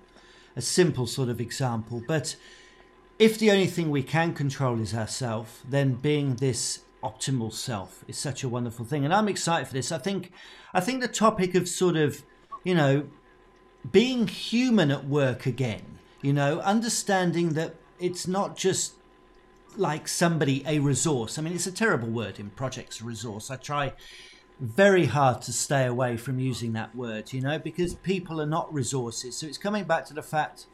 a 0.56 0.62
simple 0.62 1.06
sort 1.06 1.28
of 1.28 1.40
example. 1.40 2.02
But 2.06 2.36
if 3.18 3.38
the 3.38 3.50
only 3.50 3.66
thing 3.66 3.90
we 3.90 4.02
can 4.02 4.34
control 4.34 4.80
is 4.80 4.94
ourselves, 4.94 5.62
then 5.68 5.94
being 5.94 6.36
this 6.36 6.80
optimal 7.02 7.52
self 7.52 8.04
is 8.08 8.16
such 8.16 8.42
a 8.42 8.48
wonderful 8.48 8.84
thing. 8.84 9.04
And 9.04 9.14
I'm 9.14 9.28
excited 9.28 9.66
for 9.68 9.74
this. 9.74 9.92
I 9.92 9.98
think, 9.98 10.32
I 10.72 10.80
think 10.80 11.00
the 11.00 11.08
topic 11.08 11.54
of 11.54 11.68
sort 11.68 11.96
of, 11.96 12.22
you 12.64 12.74
know, 12.74 13.06
being 13.90 14.26
human 14.26 14.90
at 14.90 15.06
work 15.06 15.46
again. 15.46 15.98
You 16.22 16.32
know, 16.32 16.60
understanding 16.60 17.50
that 17.50 17.74
it's 18.00 18.26
not 18.26 18.56
just 18.56 18.94
like 19.76 20.08
somebody 20.08 20.64
a 20.66 20.78
resource. 20.78 21.38
I 21.38 21.42
mean, 21.42 21.52
it's 21.52 21.66
a 21.66 21.72
terrible 21.72 22.08
word 22.08 22.40
in 22.40 22.50
projects 22.50 23.02
resource. 23.02 23.50
I 23.50 23.56
try 23.56 23.92
very 24.58 25.06
hard 25.06 25.42
to 25.42 25.52
stay 25.52 25.84
away 25.84 26.16
from 26.16 26.38
using 26.38 26.72
that 26.72 26.94
word, 26.94 27.32
you 27.32 27.40
know, 27.40 27.58
because 27.58 27.94
people 27.94 28.40
are 28.40 28.46
not 28.46 28.72
resources. 28.72 29.36
So 29.36 29.46
it's 29.46 29.58
coming 29.58 29.84
back 29.84 30.06
to 30.06 30.14
the 30.14 30.22
fact 30.22 30.66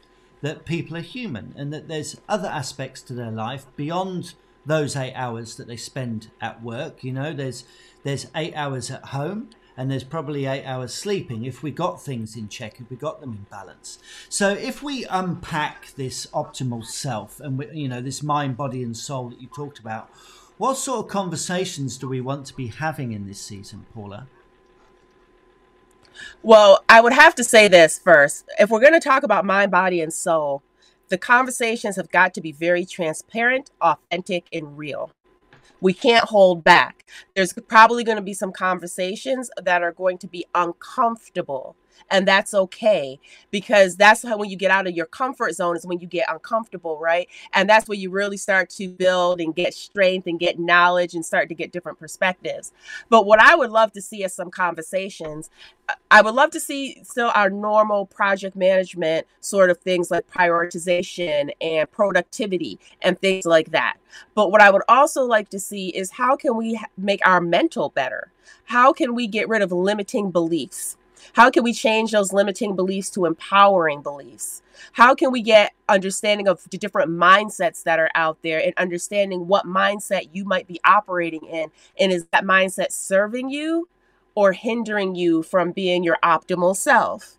that 0.43 0.65
people 0.65 0.97
are 0.97 1.03
human 1.03 1.55
and 1.57 1.73
that 1.73 1.89
there's 1.89 2.21
other 2.29 2.49
aspects 2.49 3.03
to 3.03 3.15
their 3.15 3.31
life 3.31 3.67
beyond 3.77 4.35
those 4.67 4.97
eight 4.97 5.15
hours 5.15 5.57
that 5.57 5.67
they 5.67 5.77
spend 5.77 6.31
at 6.41 6.63
work. 6.63 7.03
You 7.03 7.13
know, 7.13 7.33
there's 7.33 7.65
there's 8.03 8.27
eight 8.35 8.55
hours 8.55 8.91
at 8.91 9.07
home 9.07 9.51
and 9.77 9.91
there's 9.91 10.05
probably 10.05 10.47
eight 10.47 10.65
hours 10.65 10.93
sleeping 10.93 11.45
if 11.45 11.63
we 11.63 11.71
got 11.71 12.03
things 12.03 12.37
in 12.37 12.49
check, 12.49 12.81
if 12.81 12.91
we 12.91 12.97
got 12.97 13.21
them 13.21 13.33
in 13.33 13.47
balance. 13.51 13.99
So 14.29 14.51
if 14.51 14.83
we 14.83 15.07
unpack 15.07 15.95
this 15.95 16.27
optimal 16.27 16.85
self 16.85 17.41
and 17.41 17.59
we, 17.59 17.71
you 17.73 17.89
know 17.89 18.01
this 18.01 18.23
mind, 18.23 18.57
body, 18.57 18.83
and 18.83 18.97
soul 18.97 19.31
that 19.31 19.41
you 19.41 19.49
talked 19.49 19.79
about, 19.79 20.11
what 20.59 20.77
sort 20.77 21.07
of 21.07 21.11
conversations 21.11 21.97
do 21.97 22.09
we 22.09 22.21
want 22.21 22.47
to 22.47 22.55
be 22.55 22.67
having 22.67 23.13
in 23.13 23.27
this 23.27 23.41
season, 23.41 23.87
Paula? 23.95 24.27
Well, 26.43 26.85
I 26.89 27.01
would 27.01 27.13
have 27.13 27.35
to 27.37 27.45
say 27.45 27.69
this 27.69 27.99
first. 27.99 28.49
If 28.59 28.71
we're 28.71 28.81
going 28.81 28.93
to 28.93 29.01
talk 29.01 29.23
about 29.23 29.45
mind, 29.45 29.71
body, 29.71 30.01
and 30.01 30.13
soul, 30.13 30.63
the 31.09 31.19
conversations 31.19 31.97
have 31.97 32.11
got 32.11 32.35
to 32.35 32.41
be 32.41 32.53
very 32.53 32.85
transparent, 32.85 33.71
authentic, 33.81 34.47
and 34.53 34.79
real 34.79 35.11
we 35.81 35.93
can't 35.93 36.25
hold 36.25 36.63
back. 36.63 37.05
There's 37.35 37.53
probably 37.53 38.05
going 38.05 38.17
to 38.17 38.23
be 38.23 38.35
some 38.35 38.53
conversations 38.53 39.51
that 39.63 39.83
are 39.83 39.93
going 39.93 40.19
to 40.19 40.27
be 40.27 40.47
uncomfortable 40.55 41.77
and 42.11 42.27
that's 42.27 42.55
okay 42.55 43.19
because 43.51 43.97
that's 43.97 44.23
how 44.23 44.37
when 44.37 44.51
you 44.51 44.57
get 44.57 44.71
out 44.71 44.87
of 44.87 44.95
your 44.95 45.07
comfort 45.07 45.55
zone 45.55 45.77
is 45.77 45.87
when 45.87 46.01
you 46.01 46.07
get 46.07 46.31
uncomfortable 46.31 46.99
right? 47.01 47.29
And 47.53 47.69
that's 47.69 47.89
where 47.89 47.99
you 47.99 48.11
really 48.11 48.37
start 48.37 48.71
to 48.71 48.89
build 48.89 49.41
and 49.41 49.55
get 49.55 49.75
strength 49.75 50.27
and 50.27 50.39
get 50.39 50.59
knowledge 50.59 51.15
and 51.15 51.25
start 51.25 51.49
to 51.49 51.55
get 51.55 51.73
different 51.73 51.99
perspectives. 51.99 52.73
But 53.09 53.27
what 53.27 53.41
i 53.41 53.55
would 53.55 53.71
love 53.71 53.93
to 53.93 54.03
see 54.03 54.23
is 54.23 54.35
some 54.35 54.51
conversations. 54.51 55.51
I 56.11 56.23
would 56.23 56.35
love 56.35 56.51
to 56.51 56.61
see 56.61 57.03
still 57.03 57.33
our 57.35 57.51
normal 57.51 58.07
project 58.07 58.55
management 58.55 59.27
sort 59.41 59.71
of 59.71 59.79
things 59.79 60.11
like 60.11 60.31
prioritization 60.31 61.51
and 61.61 61.91
productivity 61.91 62.79
and 63.03 63.19
things 63.21 63.45
like 63.45 63.73
that. 63.73 63.97
But 64.35 64.53
what 64.53 64.61
i 64.61 64.71
would 64.71 64.83
also 64.89 65.25
like 65.25 65.49
to 65.51 65.61
see 65.61 65.89
is 65.89 66.11
how 66.13 66.37
can 66.37 66.57
we 66.57 66.81
make 66.97 67.27
our 67.27 67.41
mental 67.41 67.89
better? 67.89 68.31
How 68.65 68.93
can 68.93 69.15
we 69.15 69.27
get 69.27 69.49
rid 69.49 69.63
of 69.63 69.73
limiting 69.73 70.31
beliefs 70.31 70.97
how 71.33 71.51
can 71.51 71.63
we 71.65 71.73
change 71.73 72.13
those 72.13 72.33
limiting 72.33 72.77
beliefs 72.77 73.11
to 73.11 73.25
empowering 73.25 74.03
beliefs? 74.03 74.63
How 74.93 75.15
can 75.15 75.31
we 75.31 75.43
get 75.43 75.73
understanding 75.89 76.49
of 76.49 76.63
the 76.71 76.79
different 76.79 77.11
mindsets 77.11 77.83
that 77.85 77.99
are 77.99 78.11
out 78.15 78.39
there 78.43 78.63
and 78.63 78.73
understanding 78.77 79.47
what 79.47 79.67
mindset 79.67 80.29
you 80.33 80.45
might 80.45 80.67
be 80.67 80.81
operating 80.85 81.45
in? 81.45 81.71
And 81.99 82.13
is 82.13 82.27
that 82.33 82.45
mindset 82.45 82.93
serving 82.93 83.51
you 83.51 83.89
or 84.35 84.53
hindering 84.53 85.15
you 85.15 85.43
from 85.43 85.73
being 85.73 86.03
your 86.03 86.19
optimal 86.23 86.77
self? 86.77 87.37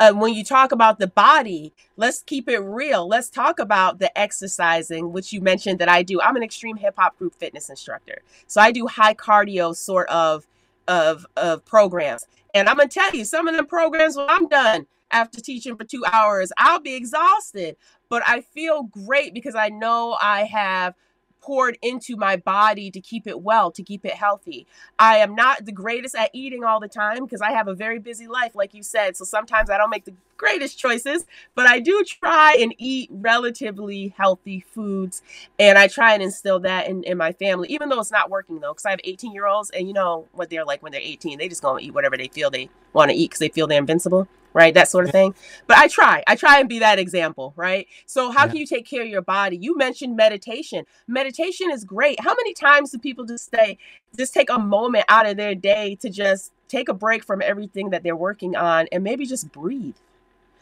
Uh, 0.00 0.14
when 0.14 0.32
you 0.32 0.42
talk 0.42 0.72
about 0.72 0.98
the 0.98 1.06
body, 1.06 1.74
let's 1.98 2.22
keep 2.22 2.48
it 2.48 2.60
real. 2.60 3.06
Let's 3.06 3.28
talk 3.28 3.58
about 3.58 3.98
the 3.98 4.16
exercising, 4.18 5.12
which 5.12 5.30
you 5.30 5.42
mentioned 5.42 5.78
that 5.78 5.90
I 5.90 6.02
do. 6.02 6.22
I'm 6.22 6.36
an 6.36 6.42
extreme 6.42 6.76
hip 6.76 6.94
hop 6.96 7.18
group 7.18 7.34
fitness 7.34 7.68
instructor. 7.68 8.22
So 8.46 8.62
I 8.62 8.72
do 8.72 8.86
high 8.86 9.12
cardio 9.12 9.76
sort 9.76 10.08
of 10.08 10.46
of 10.88 11.26
of 11.36 11.66
programs. 11.66 12.26
And 12.54 12.68
I'm 12.68 12.76
gonna 12.76 12.88
tell 12.88 13.14
you, 13.14 13.24
some 13.24 13.48
of 13.48 13.56
them 13.56 13.66
programs 13.66 14.16
when 14.16 14.26
I'm 14.28 14.48
done 14.48 14.86
after 15.10 15.40
teaching 15.40 15.76
for 15.76 15.84
two 15.84 16.04
hours, 16.12 16.52
I'll 16.58 16.80
be 16.80 16.94
exhausted. 16.94 17.76
But 18.08 18.22
I 18.26 18.40
feel 18.40 18.84
great 18.84 19.34
because 19.34 19.54
I 19.54 19.68
know 19.68 20.16
I 20.20 20.44
have 20.44 20.94
poured 21.40 21.78
into 21.82 22.16
my 22.16 22.36
body 22.36 22.90
to 22.90 23.00
keep 23.00 23.26
it 23.26 23.40
well, 23.40 23.70
to 23.72 23.82
keep 23.82 24.04
it 24.04 24.14
healthy. 24.14 24.66
I 24.98 25.18
am 25.18 25.34
not 25.34 25.64
the 25.64 25.72
greatest 25.72 26.14
at 26.14 26.30
eating 26.32 26.64
all 26.64 26.80
the 26.80 26.88
time 26.88 27.24
because 27.24 27.40
I 27.40 27.52
have 27.52 27.68
a 27.68 27.74
very 27.74 27.98
busy 27.98 28.26
life, 28.26 28.54
like 28.54 28.74
you 28.74 28.82
said. 28.82 29.16
So 29.16 29.24
sometimes 29.24 29.70
I 29.70 29.78
don't 29.78 29.90
make 29.90 30.04
the 30.04 30.14
greatest 30.36 30.78
choices, 30.78 31.26
but 31.54 31.66
I 31.66 31.80
do 31.80 32.02
try 32.04 32.56
and 32.58 32.74
eat 32.78 33.10
relatively 33.12 34.14
healthy 34.16 34.60
foods. 34.60 35.22
And 35.58 35.76
I 35.76 35.86
try 35.86 36.14
and 36.14 36.22
instill 36.22 36.60
that 36.60 36.88
in, 36.88 37.02
in 37.04 37.18
my 37.18 37.32
family, 37.32 37.68
even 37.68 37.88
though 37.88 38.00
it's 38.00 38.10
not 38.10 38.30
working 38.30 38.60
though, 38.60 38.72
because 38.72 38.86
I 38.86 38.90
have 38.90 39.00
18 39.04 39.32
year 39.32 39.46
olds 39.46 39.70
and 39.70 39.86
you 39.86 39.92
know 39.92 40.26
what 40.32 40.48
they're 40.50 40.64
like 40.64 40.82
when 40.82 40.92
they're 40.92 41.00
18. 41.02 41.38
They 41.38 41.48
just 41.48 41.62
go 41.62 41.76
and 41.76 41.84
eat 41.84 41.94
whatever 41.94 42.16
they 42.16 42.28
feel 42.28 42.50
they 42.50 42.70
want 42.92 43.10
to 43.10 43.16
eat 43.16 43.30
because 43.30 43.40
they 43.40 43.48
feel 43.48 43.66
they're 43.66 43.78
invincible 43.78 44.28
right? 44.52 44.74
That 44.74 44.88
sort 44.88 45.04
of 45.04 45.12
thing. 45.12 45.34
But 45.66 45.78
I 45.78 45.88
try. 45.88 46.22
I 46.26 46.36
try 46.36 46.58
and 46.58 46.68
be 46.68 46.80
that 46.80 46.98
example, 46.98 47.52
right? 47.56 47.86
So 48.06 48.30
how 48.30 48.44
yeah. 48.44 48.48
can 48.48 48.56
you 48.56 48.66
take 48.66 48.86
care 48.86 49.02
of 49.02 49.08
your 49.08 49.22
body? 49.22 49.56
You 49.56 49.76
mentioned 49.76 50.16
meditation. 50.16 50.84
Meditation 51.06 51.70
is 51.70 51.84
great. 51.84 52.20
How 52.20 52.34
many 52.34 52.54
times 52.54 52.90
do 52.90 52.98
people 52.98 53.24
just 53.24 53.50
say 53.50 53.78
just 54.16 54.34
take 54.34 54.50
a 54.50 54.58
moment 54.58 55.04
out 55.08 55.28
of 55.28 55.36
their 55.36 55.54
day 55.54 55.96
to 56.00 56.10
just 56.10 56.52
take 56.68 56.88
a 56.88 56.94
break 56.94 57.24
from 57.24 57.42
everything 57.42 57.90
that 57.90 58.02
they're 58.02 58.16
working 58.16 58.56
on 58.56 58.86
and 58.92 59.04
maybe 59.04 59.26
just 59.26 59.52
breathe? 59.52 59.96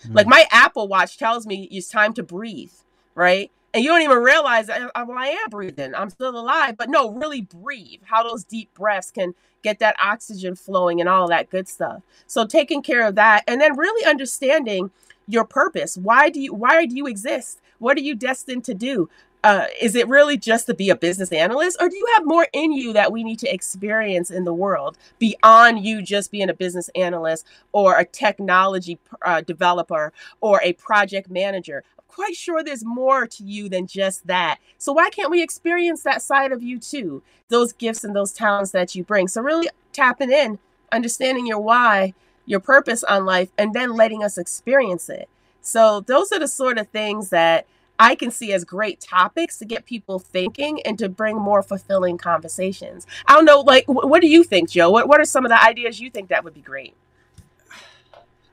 Mm. 0.07 0.15
Like 0.15 0.27
my 0.27 0.47
Apple 0.51 0.89
Watch 0.89 1.19
tells 1.19 1.47
me 1.47 1.69
it's 1.71 1.89
time 1.89 2.13
to 2.15 2.23
breathe, 2.23 2.73
right? 3.15 3.51
And 3.75 3.85
you 3.85 3.91
don't 3.91 4.03
even 4.03 4.19
realize 4.19 4.67
that 4.67 4.91
well, 4.97 5.19
I 5.19 5.29
am 5.29 5.51
breathing. 5.51 5.95
I'm 5.95 6.11
still 6.11 6.37
alive. 6.37 6.77
But 6.77 6.89
no, 6.89 7.11
really 7.13 7.43
breathe. 7.43 8.01
How 8.05 8.23
those 8.23 8.45
deep 8.45 8.73
breaths 8.75 9.11
can 9.11 9.35
get 9.63 9.79
that 9.81 9.97
oxygen 10.03 10.55
flowing 10.55 11.01
and 11.01 11.09
all 11.09 11.29
that 11.29 11.51
good 11.51 11.69
stuff. 11.69 12.03
So 12.27 12.47
taking 12.47 12.83
care 12.83 13.07
of 13.07 13.15
that 13.17 13.45
and 13.47 13.61
then 13.61 13.77
really 13.77 14.07
understanding 14.07 14.91
your 15.27 15.45
purpose. 15.45 15.97
Why 15.97 16.31
do 16.31 16.41
you 16.41 16.55
why 16.55 16.87
do 16.87 16.97
you 16.97 17.07
exist? 17.07 17.61
What 17.79 17.97
are 17.97 18.03
you 18.03 18.15
destined 18.15 18.65
to 18.65 18.75
do? 18.75 19.11
Uh, 19.45 19.67
is 19.81 19.95
it 19.95 20.09
really 20.09 20.37
just 20.37 20.67
to 20.67 20.75
be 20.75 20.91
a 20.91 20.97
business 20.97 21.31
analyst 21.31 21.81
or 21.81 21.89
do 21.89 21.97
you 21.97 22.07
have 22.17 22.27
more 22.27 22.49
in 22.53 22.73
you 22.73 22.93
that 22.93 23.13
we 23.13 23.23
need 23.23 23.39
to 23.39 23.55
experience 23.55 24.33
in 24.33 24.45
the 24.45 24.53
world 24.53 24.99
beyond 25.21 25.85
you 25.85 26.03
just 26.03 26.33
being 26.33 26.51
a 26.51 26.55
business 26.55 26.91
analyst 26.97 27.47
or 27.71 27.97
a 27.97 28.05
technology 28.05 28.99
uh, 29.23 29.41
developer 29.41 30.13
or 30.41 30.61
a 30.65 30.73
project 30.73 31.31
manager 31.31 31.85
quite 32.19 32.35
sure 32.35 32.65
there's 32.65 32.85
more 32.85 33.29
to 33.29 33.45
you 33.45 33.69
than 33.69 33.87
just 33.87 34.27
that. 34.27 34.59
So 34.77 34.93
why 34.93 35.09
can't 35.09 35.31
we 35.31 35.41
experience 35.41 36.03
that 36.03 36.21
side 36.21 36.51
of 36.51 36.65
you 36.65 36.81
too? 36.81 37.23
Those 37.49 37.73
gifts 37.73 38.03
and 38.03 38.15
those 38.15 38.33
talents 38.33 38.73
that 38.73 38.97
you 38.97 39.05
bring. 39.05 39.29
So 39.29 39.41
really 39.41 39.69
tapping 39.93 40.33
in, 40.33 40.59
understanding 40.91 41.47
your 41.47 41.61
why, 41.61 42.15
your 42.45 42.59
purpose 42.59 43.05
on 43.05 43.25
life, 43.25 43.51
and 43.57 43.73
then 43.73 43.95
letting 43.95 44.25
us 44.25 44.37
experience 44.37 45.09
it. 45.09 45.29
So 45.61 46.01
those 46.01 46.33
are 46.33 46.41
the 46.41 46.49
sort 46.49 46.77
of 46.77 46.89
things 46.89 47.29
that 47.29 47.67
I 48.01 48.17
can 48.17 48.33
see 48.33 48.53
as 48.53 48.65
great 48.65 49.01
topics 49.01 49.57
to 49.59 49.65
get 49.65 49.87
people 49.87 50.19
thinking 50.19 50.83
and 50.83 50.99
to 50.99 51.09
bring 51.09 51.37
more 51.37 51.63
fulfilling 51.63 52.19
conversations. 52.19 53.07
I 53.27 53.35
don't 53.35 53.45
know, 53.45 53.61
like, 53.61 53.85
what 53.87 54.23
do 54.23 54.29
you 54.29 54.43
think, 54.43 54.71
Joe? 54.71 54.91
What, 54.91 55.07
what 55.07 55.21
are 55.21 55.25
some 55.25 55.45
of 55.45 55.51
the 55.51 55.63
ideas 55.63 56.01
you 56.01 56.11
think 56.11 56.31
that 56.31 56.43
would 56.43 56.55
be 56.55 56.63
great? 56.63 56.95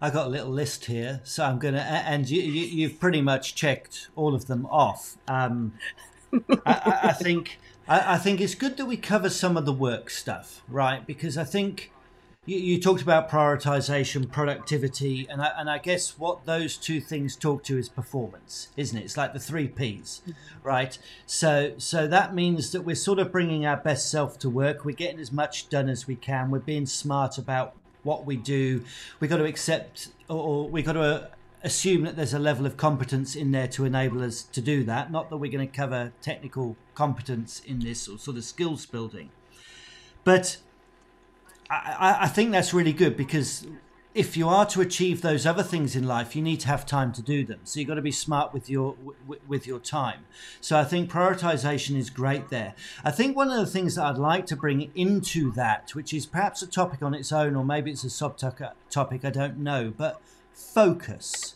I 0.06 0.12
got 0.12 0.28
a 0.28 0.30
little 0.30 0.52
list 0.52 0.86
here, 0.86 1.20
so 1.24 1.44
I'm 1.44 1.58
gonna, 1.58 1.80
and 1.80 2.30
you, 2.30 2.40
you 2.40 2.90
have 2.90 3.00
pretty 3.00 3.24
much 3.24 3.56
checked 3.56 4.10
all 4.16 4.36
of 4.36 4.46
them 4.46 4.68
off. 4.68 5.18
Um, 5.28 5.74
I, 6.64 7.00
I, 7.06 7.12
think 7.12 7.58
I, 7.88 8.14
I 8.14 8.18
think 8.20 8.40
it's 8.40 8.54
good 8.54 8.78
that 8.78 8.86
we 8.86 8.98
cover 8.98 9.32
some 9.32 9.58
of 9.58 9.66
the 9.66 9.74
work 9.74 10.12
stuff, 10.12 10.62
right? 10.68 11.04
Because 11.08 11.40
I 11.40 11.44
think 11.44 11.92
you, 12.46 12.60
you 12.60 12.80
talked 12.80 13.02
about 13.02 13.32
prioritization, 13.32 14.32
productivity, 14.32 15.28
and 15.28 15.42
I, 15.42 15.54
and 15.58 15.72
I 15.72 15.80
guess 15.80 16.20
what 16.20 16.46
those 16.46 16.78
two 16.78 17.02
things 17.02 17.36
talk 17.36 17.64
to 17.64 17.80
is 17.80 17.90
performance, 17.90 18.68
isn't 18.78 18.96
it? 18.96 19.06
It's 19.06 19.18
like 19.18 19.34
the 19.34 19.40
three 19.40 19.68
P's, 19.68 20.22
right? 20.62 20.96
So 21.26 21.74
so 21.80 22.06
that 22.06 22.36
means 22.36 22.72
that 22.74 22.84
we're 22.84 22.96
sort 22.96 23.18
of 23.18 23.32
bringing 23.32 23.66
our 23.66 23.78
best 23.78 24.12
self 24.12 24.38
to 24.40 24.52
work. 24.52 24.86
We're 24.86 24.96
getting 24.96 25.20
as 25.20 25.32
much 25.32 25.68
done 25.70 25.90
as 25.90 26.06
we 26.06 26.16
can. 26.16 26.52
We're 26.52 26.60
being 26.60 26.86
smart 26.86 27.40
about 27.40 27.76
what 28.06 28.26
we 28.26 28.38
do. 28.38 28.84
We've 29.20 29.30
got 29.30 29.38
to 29.38 29.46
accept, 29.46 30.10
or 30.30 30.70
we've 30.70 30.86
got 30.86 30.94
to 30.94 31.02
uh, 31.02 31.28
assume 31.64 32.04
that 32.04 32.16
there's 32.16 32.34
a 32.34 32.40
level 32.40 32.66
of 32.66 32.78
competence 32.78 33.36
in 33.36 33.52
there 33.52 33.68
to 33.70 33.84
enable 33.84 34.24
us 34.24 34.44
to 34.44 34.62
do 34.62 34.84
that. 34.86 35.12
Not 35.12 35.30
that 35.30 35.38
we're 35.38 35.52
going 35.52 35.68
to 35.68 35.76
cover 35.76 36.14
technical 36.22 36.78
competence 36.94 37.62
in 37.66 37.80
this 37.80 38.08
or 38.08 38.18
sort 38.18 38.38
of 38.38 38.44
skills 38.44 38.86
building, 38.86 39.32
but 40.24 40.58
I, 41.70 42.18
I 42.22 42.28
think 42.28 42.52
that's 42.52 42.74
really 42.74 42.94
good 42.94 43.18
because 43.18 43.66
if 44.16 44.38
you 44.38 44.48
are 44.48 44.66
to 44.66 44.80
achieve 44.80 45.22
those 45.22 45.46
other 45.46 45.62
things 45.62 45.94
in 45.94 46.08
life, 46.08 46.38
you 46.38 46.42
need 46.42 46.62
to 46.62 46.68
have 46.68 46.86
time 46.86 47.12
to 47.12 47.22
do 47.22 47.44
them. 47.44 47.60
So 47.66 47.80
you've 47.80 47.90
got 47.90 47.96
to 47.96 48.02
be 48.02 48.14
smart 48.14 48.54
with 48.54 48.70
your 48.70 48.96
with 49.46 49.68
your 49.68 49.80
time. 49.80 50.22
So 50.62 50.80
I 50.80 50.86
think 50.86 51.12
prioritization 51.12 51.98
is 51.98 52.10
great 52.10 52.48
there. 52.48 52.76
I 53.04 53.12
think 53.12 53.36
one 53.36 53.52
of 53.52 53.58
the 53.58 53.66
things 53.66 53.96
that 53.96 54.06
I'd 54.06 54.18
like 54.18 54.46
to 54.48 54.56
bring 54.56 54.90
into 54.96 55.52
that, 55.52 55.94
which 55.94 56.14
is 56.14 56.26
perhaps 56.26 56.62
a 56.62 56.68
topic 56.68 57.04
on 57.04 57.14
its 57.14 57.34
own, 57.34 57.58
or 57.58 57.66
maybe 57.66 57.92
it's 57.92 58.06
a 58.06 58.08
subtopic, 58.08 58.62
uh, 59.26 59.28
I 59.28 59.30
don't 59.32 59.58
know, 59.58 59.94
but 59.96 60.22
focus. 60.54 61.56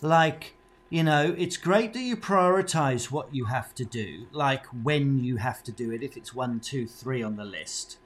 Like 0.00 0.54
you 0.88 1.02
know, 1.02 1.34
it's 1.36 1.58
great 1.58 1.92
that 1.92 2.00
you 2.00 2.16
prioritize 2.16 3.10
what 3.10 3.34
you 3.34 3.44
have 3.44 3.74
to 3.74 3.84
do, 3.84 4.28
like 4.32 4.64
when 4.68 5.22
you 5.22 5.36
have 5.36 5.62
to 5.64 5.72
do 5.72 5.90
it. 5.90 6.02
If 6.02 6.16
it's 6.16 6.34
one, 6.34 6.60
two, 6.60 6.86
three 6.86 7.22
on 7.22 7.36
the 7.36 7.44
list 7.44 7.98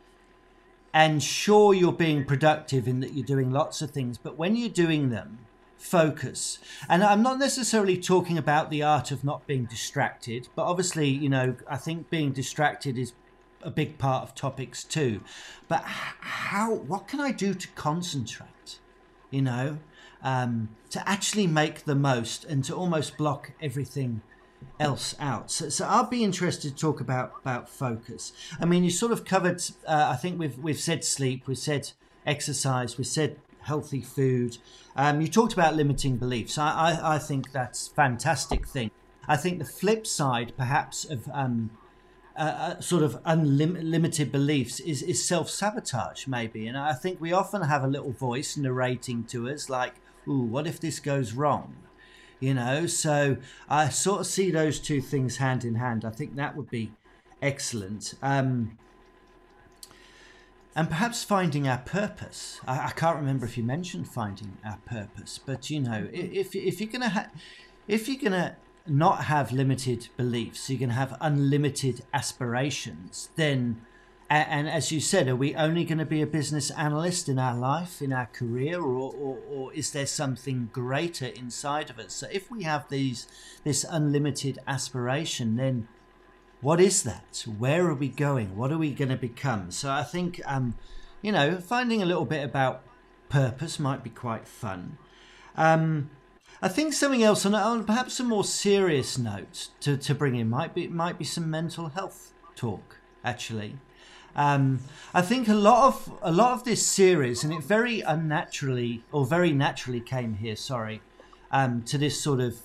and 0.94 1.22
sure 1.22 1.72
you're 1.72 1.92
being 1.92 2.24
productive 2.24 2.86
in 2.86 3.00
that 3.00 3.14
you're 3.14 3.26
doing 3.26 3.50
lots 3.50 3.82
of 3.82 3.90
things 3.90 4.18
but 4.18 4.36
when 4.36 4.56
you're 4.56 4.68
doing 4.68 5.10
them 5.10 5.38
focus. 5.76 6.58
And 6.88 7.02
i'm 7.02 7.22
not 7.22 7.38
necessarily 7.38 7.98
talking 7.98 8.38
about 8.38 8.70
the 8.70 8.82
art 8.82 9.10
of 9.10 9.24
not 9.24 9.46
being 9.46 9.64
distracted 9.64 10.48
but 10.54 10.64
obviously 10.64 11.08
you 11.08 11.28
know 11.28 11.56
i 11.68 11.76
think 11.76 12.08
being 12.08 12.32
distracted 12.32 12.96
is 12.96 13.12
a 13.62 13.70
big 13.70 13.98
part 13.98 14.22
of 14.24 14.34
topics 14.34 14.84
too. 14.84 15.20
But 15.68 15.82
how 15.84 16.74
what 16.74 17.08
can 17.08 17.20
i 17.20 17.32
do 17.32 17.54
to 17.54 17.68
concentrate 17.68 18.78
you 19.30 19.42
know 19.42 19.78
um, 20.22 20.68
to 20.90 21.08
actually 21.08 21.48
make 21.48 21.84
the 21.84 21.96
most 21.96 22.44
and 22.44 22.62
to 22.64 22.76
almost 22.76 23.16
block 23.16 23.52
everything 23.60 24.22
else 24.82 25.14
out. 25.20 25.50
So, 25.50 25.68
so 25.68 25.86
I'll 25.86 26.08
be 26.08 26.24
interested 26.24 26.70
to 26.70 26.76
talk 26.76 27.00
about 27.00 27.32
about 27.40 27.68
focus. 27.68 28.32
I 28.60 28.64
mean, 28.64 28.84
you 28.84 28.90
sort 28.90 29.12
of 29.12 29.24
covered. 29.24 29.62
Uh, 29.86 30.10
I 30.12 30.16
think 30.16 30.38
we've 30.38 30.58
we've 30.58 30.80
said 30.80 31.04
sleep, 31.04 31.46
we've 31.46 31.58
said 31.58 31.92
exercise, 32.26 32.98
we've 32.98 33.06
said 33.06 33.36
healthy 33.62 34.00
food. 34.00 34.58
Um, 34.96 35.20
you 35.20 35.28
talked 35.28 35.52
about 35.52 35.74
limiting 35.74 36.16
beliefs. 36.16 36.58
I, 36.58 36.70
I, 36.70 37.14
I 37.14 37.18
think 37.18 37.52
that's 37.52 37.88
fantastic 37.88 38.66
thing. 38.66 38.90
I 39.28 39.36
think 39.36 39.58
the 39.58 39.64
flip 39.64 40.06
side, 40.06 40.52
perhaps, 40.56 41.04
of 41.04 41.28
um, 41.32 41.70
uh, 42.36 42.42
uh 42.42 42.80
sort 42.80 43.02
of 43.02 43.18
unlimited 43.24 44.32
beliefs 44.32 44.80
is, 44.80 45.02
is 45.02 45.26
self 45.26 45.48
sabotage, 45.48 46.26
maybe. 46.26 46.66
And 46.66 46.76
I 46.76 46.92
think 46.92 47.20
we 47.20 47.32
often 47.32 47.62
have 47.62 47.84
a 47.84 47.88
little 47.88 48.12
voice 48.12 48.56
narrating 48.56 49.24
to 49.24 49.48
us, 49.48 49.70
like, 49.70 49.94
"Ooh, 50.26 50.40
what 50.40 50.66
if 50.66 50.80
this 50.80 50.98
goes 50.98 51.32
wrong?" 51.32 51.76
You 52.42 52.54
know? 52.54 52.86
So 52.86 53.36
i 53.68 53.88
sort 53.88 54.20
of 54.20 54.26
see 54.26 54.50
those 54.50 54.78
two 54.80 55.00
things 55.00 55.36
hand 55.36 55.64
in 55.64 55.76
hand. 55.76 56.04
I 56.04 56.10
think 56.10 56.36
that 56.36 56.56
would 56.56 56.70
be 56.70 56.92
excellent. 57.40 58.14
Um, 58.22 58.78
and 60.74 60.88
perhaps 60.88 61.22
finding 61.22 61.68
our 61.68 61.78
purpose. 61.78 62.60
I, 62.66 62.86
I, 62.86 62.90
can't 62.90 63.16
remember 63.16 63.44
if 63.44 63.56
you 63.58 63.62
mentioned 63.62 64.08
finding 64.08 64.56
our 64.64 64.78
purpose 64.86 65.38
but 65.44 65.70
you 65.70 65.80
know 65.80 66.08
if, 66.12 66.56
if 66.56 66.80
you're 66.80 66.90
gonna 66.90 67.10
ha- 67.10 67.30
if 67.86 68.08
you're 68.08 68.22
gonna 68.22 68.56
not 68.86 69.24
have 69.24 69.52
limited 69.52 70.08
beliefs 70.16 70.70
you're 70.70 70.80
gonna 70.80 70.94
have 70.94 71.16
unlimited 71.20 72.02
aspirations 72.14 73.28
then 73.36 73.82
and, 74.34 74.68
as 74.68 74.90
you 74.90 75.00
said, 75.00 75.28
are 75.28 75.36
we 75.36 75.54
only 75.54 75.84
going 75.84 75.98
to 75.98 76.06
be 76.06 76.22
a 76.22 76.26
business 76.26 76.70
analyst 76.70 77.28
in 77.28 77.38
our 77.38 77.54
life, 77.54 78.00
in 78.00 78.12
our 78.12 78.26
career, 78.26 78.80
or, 78.80 79.12
or, 79.12 79.38
or, 79.50 79.74
is 79.74 79.90
there 79.90 80.06
something 80.06 80.70
greater 80.72 81.26
inside 81.26 81.90
of 81.90 81.98
us? 81.98 82.14
So 82.14 82.28
if 82.32 82.50
we 82.50 82.62
have 82.62 82.88
these 82.88 83.26
this 83.62 83.84
unlimited 83.88 84.58
aspiration, 84.66 85.56
then 85.56 85.86
what 86.62 86.80
is 86.80 87.02
that? 87.02 87.44
Where 87.58 87.86
are 87.86 87.94
we 87.94 88.08
going? 88.08 88.56
What 88.56 88.72
are 88.72 88.78
we 88.78 88.92
going 88.92 89.10
to 89.10 89.16
become? 89.16 89.70
So 89.70 89.90
I 89.90 90.02
think, 90.02 90.40
um, 90.46 90.76
you 91.20 91.32
know, 91.32 91.58
finding 91.58 92.00
a 92.00 92.06
little 92.06 92.24
bit 92.24 92.44
about 92.44 92.82
purpose 93.28 93.78
might 93.78 94.02
be 94.02 94.10
quite 94.10 94.48
fun. 94.48 94.96
Um, 95.56 96.10
I 96.62 96.68
think 96.68 96.94
something 96.94 97.22
else 97.22 97.44
on 97.44 97.84
perhaps 97.84 98.20
a 98.20 98.24
more 98.24 98.44
serious 98.44 99.18
note 99.18 99.68
to, 99.80 99.96
to 99.96 100.14
bring 100.14 100.36
in 100.36 100.48
might 100.48 100.74
be 100.74 100.86
might 100.88 101.18
be 101.18 101.24
some 101.24 101.50
mental 101.50 101.88
health 101.88 102.32
talk 102.54 102.98
actually. 103.24 103.76
Um, 104.34 104.80
I 105.12 105.22
think 105.22 105.48
a 105.48 105.54
lot 105.54 105.88
of 105.88 106.18
a 106.22 106.32
lot 106.32 106.52
of 106.52 106.64
this 106.64 106.86
series, 106.86 107.44
and 107.44 107.52
it 107.52 107.62
very 107.62 108.00
unnaturally 108.00 109.02
or 109.12 109.26
very 109.26 109.52
naturally 109.52 110.00
came 110.00 110.34
here. 110.34 110.56
Sorry, 110.56 111.02
um, 111.50 111.82
to 111.82 111.98
this 111.98 112.20
sort 112.20 112.40
of 112.40 112.60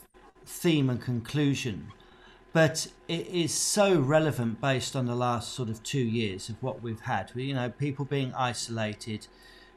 theme 0.46 0.90
and 0.90 1.02
conclusion, 1.02 1.92
but 2.54 2.88
it 3.08 3.28
is 3.28 3.54
so 3.54 4.00
relevant 4.00 4.62
based 4.62 4.96
on 4.96 5.06
the 5.06 5.16
last 5.16 5.54
sort 5.54 5.70
of 5.70 5.84
two 5.84 6.00
years 6.04 6.48
of 6.48 6.62
what 6.64 6.82
we've 6.82 7.02
had. 7.02 7.32
You 7.36 7.54
know, 7.54 7.70
people 7.70 8.06
being 8.06 8.34
isolated, 8.34 9.28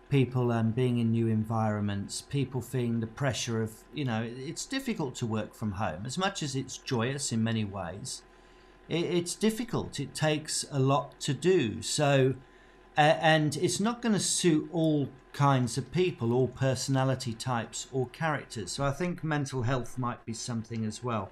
people 0.09 0.53
um, 0.53 0.71
being 0.71 0.99
in 0.99 1.11
new 1.11 1.27
environments, 1.27 2.23
people 2.23 2.61
feeling 2.61 3.01
the 3.01 3.09
pressure 3.09 3.61
of 3.61 3.73
you 3.93 4.05
know 4.05 4.25
it's 4.25 4.65
difficult 4.65 5.17
to 5.17 5.27
work 5.27 5.55
from 5.55 5.73
home 5.73 6.07
as 6.07 6.17
much 6.17 6.41
as 6.41 6.55
it's 6.55 6.79
joyous 6.79 7.33
in 7.33 7.43
many 7.43 7.65
ways 7.65 8.23
it, 8.91 9.05
it's 9.05 9.35
difficult. 9.35 10.01
It 10.01 10.15
takes 10.15 10.67
a 10.71 10.79
lot 10.79 11.19
to 11.21 11.33
do. 11.33 11.81
So, 11.83 12.35
uh, 12.99 13.01
and 13.01 13.57
it's 13.57 13.81
not 13.81 14.03
going 14.03 14.15
to 14.15 14.21
suit 14.21 14.69
all 14.73 15.09
kinds 15.33 15.79
of 15.79 15.93
people, 15.93 16.33
all 16.33 16.49
personality 16.49 17.33
types 17.33 17.87
or 17.93 18.09
characters. 18.09 18.73
So 18.73 18.85
I 18.85 18.91
think 18.91 19.23
mental 19.23 19.63
health 19.63 19.97
might 19.97 20.25
be 20.27 20.35
something 20.35 20.85
as 20.85 21.03
well 21.03 21.31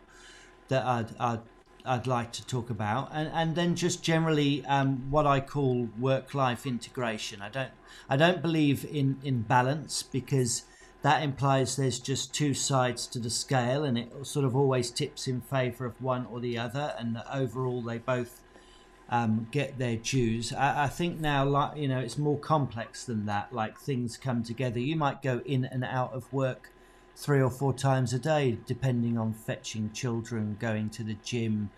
that 0.69 0.85
I'd, 0.85 1.09
I'd 1.19 1.41
I'd 1.85 2.07
like 2.07 2.33
to 2.33 2.47
talk 2.47 2.69
about, 2.69 3.09
and 3.13 3.31
and 3.33 3.55
then 3.55 3.75
just 3.75 4.03
generally 4.03 4.65
um, 4.67 5.11
what 5.11 5.27
I 5.27 5.41
call 5.41 5.89
work 5.99 6.35
life 6.35 6.67
integration. 6.67 7.41
I 7.41 7.49
don't 7.49 7.71
I 8.11 8.17
don't 8.17 8.43
believe 8.43 8.85
in 8.85 9.17
in 9.23 9.43
balance 9.43 10.03
because 10.03 10.65
that 11.03 11.23
implies 11.23 11.77
there's 11.77 12.01
just 12.01 12.35
two 12.35 12.55
sides 12.55 13.07
to 13.07 13.19
the 13.19 13.31
scale 13.31 13.85
and 13.85 13.97
it 13.97 14.27
sort 14.27 14.45
of 14.45 14.57
always 14.57 14.91
tips 14.91 15.29
in 15.29 15.41
favor 15.41 15.87
of 15.87 16.01
one 16.03 16.27
or 16.27 16.41
the 16.41 16.59
other 16.59 16.95
and 16.99 17.15
that 17.15 17.27
overall 17.33 17.83
they 17.83 17.99
both 17.99 18.43
um, 19.11 19.49
get 19.51 19.79
their 19.79 19.97
dues. 19.97 20.53
I, 20.53 20.85
I, 20.85 20.89
think 20.89 21.19
now 21.19 21.45
like 21.45 21.79
you 21.79 21.89
know 21.89 21.99
it's 21.99 22.19
more 22.19 22.39
complex 22.39 23.05
than 23.05 23.25
that. 23.27 23.55
Like 23.55 23.79
things 23.79 24.19
come 24.19 24.43
together. 24.43 24.81
You 24.81 24.97
might 24.97 25.23
go 25.23 25.41
in 25.47 25.65
and 25.65 25.83
out 25.83 26.13
of 26.13 26.31
work 26.31 26.71
three 27.17 27.41
or 27.41 27.51
four 27.51 27.73
times 27.73 28.13
a 28.13 28.19
day 28.19 28.59
depending 28.67 29.17
on 29.17 29.33
fetching 29.33 29.91
children 29.93 30.57
going 30.61 30.91
to 30.91 31.03
the 31.03 31.15
gym 31.25 31.71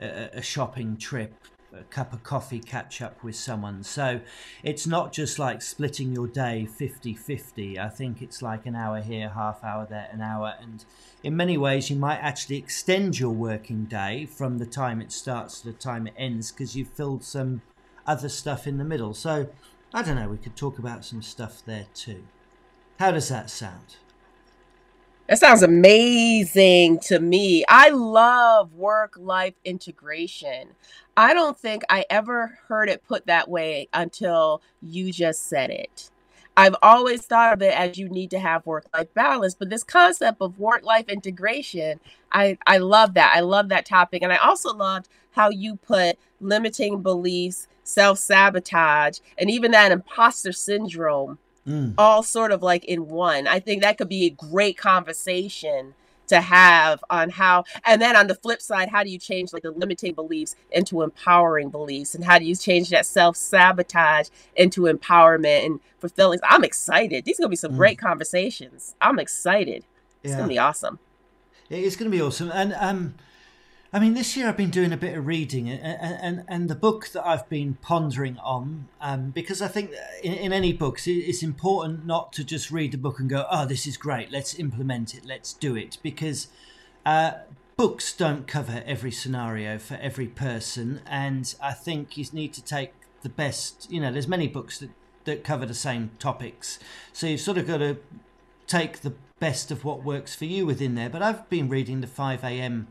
a, 0.00 0.28
a 0.34 0.42
shopping 0.42 0.96
trip 0.96 1.34
a 1.78 1.84
cup 1.84 2.12
of 2.12 2.22
coffee, 2.22 2.58
catch 2.58 3.02
up 3.02 3.22
with 3.22 3.36
someone. 3.36 3.82
So 3.82 4.20
it's 4.62 4.86
not 4.86 5.12
just 5.12 5.38
like 5.38 5.62
splitting 5.62 6.12
your 6.12 6.26
day 6.26 6.66
50 6.66 7.14
50. 7.14 7.78
I 7.78 7.88
think 7.88 8.22
it's 8.22 8.42
like 8.42 8.66
an 8.66 8.74
hour 8.74 9.00
here, 9.00 9.30
half 9.30 9.62
hour 9.62 9.86
there, 9.88 10.08
an 10.12 10.20
hour. 10.20 10.54
And 10.60 10.84
in 11.22 11.36
many 11.36 11.56
ways, 11.56 11.90
you 11.90 11.96
might 11.96 12.18
actually 12.18 12.56
extend 12.56 13.18
your 13.18 13.32
working 13.32 13.84
day 13.84 14.26
from 14.26 14.58
the 14.58 14.66
time 14.66 15.00
it 15.00 15.12
starts 15.12 15.60
to 15.60 15.68
the 15.68 15.72
time 15.72 16.06
it 16.06 16.14
ends 16.16 16.50
because 16.52 16.76
you've 16.76 16.90
filled 16.90 17.24
some 17.24 17.62
other 18.06 18.28
stuff 18.28 18.66
in 18.66 18.78
the 18.78 18.84
middle. 18.84 19.14
So 19.14 19.48
I 19.92 20.02
don't 20.02 20.16
know, 20.16 20.28
we 20.28 20.38
could 20.38 20.56
talk 20.56 20.78
about 20.78 21.04
some 21.04 21.22
stuff 21.22 21.62
there 21.64 21.86
too. 21.94 22.24
How 22.98 23.10
does 23.10 23.28
that 23.28 23.50
sound? 23.50 23.96
That 25.28 25.40
sounds 25.40 25.64
amazing 25.64 27.00
to 27.00 27.18
me. 27.18 27.64
I 27.68 27.88
love 27.88 28.72
work 28.74 29.14
life 29.18 29.54
integration. 29.64 30.68
I 31.16 31.34
don't 31.34 31.58
think 31.58 31.82
I 31.90 32.04
ever 32.08 32.60
heard 32.68 32.88
it 32.88 33.02
put 33.08 33.26
that 33.26 33.48
way 33.48 33.88
until 33.92 34.62
you 34.80 35.12
just 35.12 35.48
said 35.48 35.70
it. 35.70 36.10
I've 36.56 36.76
always 36.80 37.22
thought 37.26 37.54
of 37.54 37.62
it 37.62 37.74
as 37.76 37.98
you 37.98 38.08
need 38.08 38.30
to 38.30 38.38
have 38.38 38.64
work 38.66 38.86
life 38.94 39.12
balance, 39.14 39.56
but 39.56 39.68
this 39.68 39.82
concept 39.82 40.40
of 40.40 40.60
work 40.60 40.84
life 40.84 41.08
integration, 41.08 41.98
I, 42.30 42.56
I 42.64 42.78
love 42.78 43.14
that. 43.14 43.32
I 43.34 43.40
love 43.40 43.68
that 43.70 43.84
topic. 43.84 44.22
And 44.22 44.32
I 44.32 44.36
also 44.36 44.72
loved 44.74 45.08
how 45.32 45.50
you 45.50 45.74
put 45.74 46.18
limiting 46.40 47.02
beliefs, 47.02 47.66
self 47.82 48.20
sabotage, 48.20 49.18
and 49.36 49.50
even 49.50 49.72
that 49.72 49.90
imposter 49.90 50.52
syndrome 50.52 51.38
Mm. 51.66 51.94
all 51.98 52.22
sort 52.22 52.52
of 52.52 52.62
like 52.62 52.84
in 52.84 53.08
one. 53.08 53.46
I 53.48 53.58
think 53.58 53.82
that 53.82 53.98
could 53.98 54.08
be 54.08 54.26
a 54.26 54.30
great 54.30 54.76
conversation 54.78 55.94
to 56.28 56.40
have 56.40 57.02
on 57.08 57.30
how 57.30 57.62
and 57.84 58.02
then 58.02 58.16
on 58.16 58.26
the 58.26 58.34
flip 58.34 58.60
side 58.60 58.88
how 58.88 59.04
do 59.04 59.10
you 59.10 59.18
change 59.18 59.52
like 59.52 59.62
the 59.62 59.70
limiting 59.70 60.12
beliefs 60.12 60.56
into 60.72 61.02
empowering 61.02 61.70
beliefs 61.70 62.16
and 62.16 62.24
how 62.24 62.36
do 62.36 62.44
you 62.44 62.56
change 62.56 62.90
that 62.90 63.06
self-sabotage 63.06 64.28
into 64.56 64.82
empowerment 64.82 65.64
and 65.64 65.80
fulfilling 66.00 66.40
i'm 66.42 66.64
excited 66.64 67.24
these 67.24 67.38
are 67.38 67.42
going 67.42 67.48
to 67.48 67.50
be 67.50 67.56
some 67.56 67.72
Mm. 67.74 67.76
great 67.76 67.98
conversations 67.98 68.96
i'm 69.00 69.20
excited 69.20 69.84
it's 70.24 70.32
going 70.34 70.48
to 70.48 70.52
be 70.52 70.58
awesome 70.58 70.98
It 71.70 71.78
is 71.84 71.94
going 71.94 72.10
to 72.10 72.16
be 72.16 72.20
awesome. 72.20 72.50
And 72.52 72.74
um, 72.74 73.14
I 73.96 73.98
mean, 73.98 74.12
this 74.12 74.36
year 74.36 74.46
I've 74.46 74.58
been 74.58 74.68
doing 74.68 74.92
a 74.92 74.96
bit 74.98 75.16
of 75.16 75.26
reading, 75.26 75.70
and 75.70 75.80
and, 76.20 76.44
and 76.48 76.68
the 76.68 76.74
book 76.74 77.08
that 77.14 77.26
I've 77.26 77.48
been 77.48 77.78
pondering 77.80 78.36
on, 78.44 78.88
um, 79.00 79.30
because 79.30 79.62
I 79.62 79.68
think 79.68 79.90
in, 80.22 80.34
in 80.34 80.52
any 80.52 80.74
books 80.74 81.06
it's 81.06 81.42
important 81.42 82.04
not 82.04 82.30
to 82.34 82.44
just 82.44 82.70
read 82.70 82.92
the 82.92 82.98
book 82.98 83.18
and 83.20 83.30
go, 83.30 83.46
"Oh, 83.50 83.64
this 83.64 83.86
is 83.86 83.96
great. 83.96 84.30
Let's 84.30 84.58
implement 84.58 85.14
it. 85.14 85.24
Let's 85.24 85.54
do 85.54 85.74
it," 85.76 85.96
because 86.02 86.48
uh, 87.06 87.32
books 87.78 88.12
don't 88.12 88.46
cover 88.46 88.82
every 88.84 89.10
scenario 89.10 89.78
for 89.78 89.94
every 89.94 90.26
person, 90.26 91.00
and 91.06 91.54
I 91.62 91.72
think 91.72 92.18
you 92.18 92.26
need 92.34 92.52
to 92.52 92.62
take 92.62 92.92
the 93.22 93.30
best. 93.30 93.90
You 93.90 94.02
know, 94.02 94.12
there's 94.12 94.28
many 94.28 94.46
books 94.46 94.78
that 94.80 94.90
that 95.24 95.42
cover 95.42 95.64
the 95.64 95.72
same 95.72 96.10
topics, 96.18 96.78
so 97.14 97.28
you've 97.28 97.40
sort 97.40 97.56
of 97.56 97.66
got 97.66 97.78
to 97.78 97.96
take 98.66 99.00
the 99.00 99.14
best 99.38 99.70
of 99.70 99.86
what 99.86 100.04
works 100.04 100.34
for 100.34 100.44
you 100.44 100.66
within 100.66 100.96
there. 100.96 101.08
But 101.08 101.22
I've 101.22 101.48
been 101.48 101.70
reading 101.70 102.02
the 102.02 102.06
5 102.06 102.44
a.m. 102.44 102.88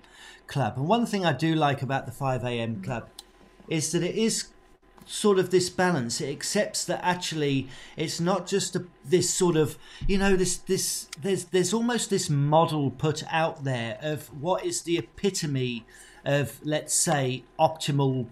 Club, 0.47 0.77
and 0.77 0.87
one 0.87 1.05
thing 1.05 1.25
I 1.25 1.33
do 1.33 1.55
like 1.55 1.81
about 1.81 2.05
the 2.05 2.11
5 2.11 2.43
a.m. 2.43 2.81
Club 2.81 3.09
is 3.67 3.91
that 3.91 4.03
it 4.03 4.15
is 4.15 4.47
sort 5.05 5.39
of 5.39 5.51
this 5.51 5.69
balance. 5.69 6.19
It 6.21 6.31
accepts 6.31 6.85
that 6.85 6.99
actually 7.03 7.67
it's 7.95 8.19
not 8.19 8.47
just 8.47 8.75
a, 8.75 8.85
this 9.03 9.33
sort 9.33 9.55
of 9.55 9.77
you 10.07 10.17
know 10.17 10.35
this 10.35 10.57
this 10.57 11.07
there's 11.21 11.45
there's 11.45 11.73
almost 11.73 12.09
this 12.09 12.29
model 12.29 12.91
put 12.91 13.23
out 13.31 13.63
there 13.63 13.97
of 14.01 14.27
what 14.41 14.65
is 14.65 14.81
the 14.81 14.97
epitome 14.97 15.85
of 16.25 16.59
let's 16.63 16.93
say 16.93 17.43
optimal 17.59 18.27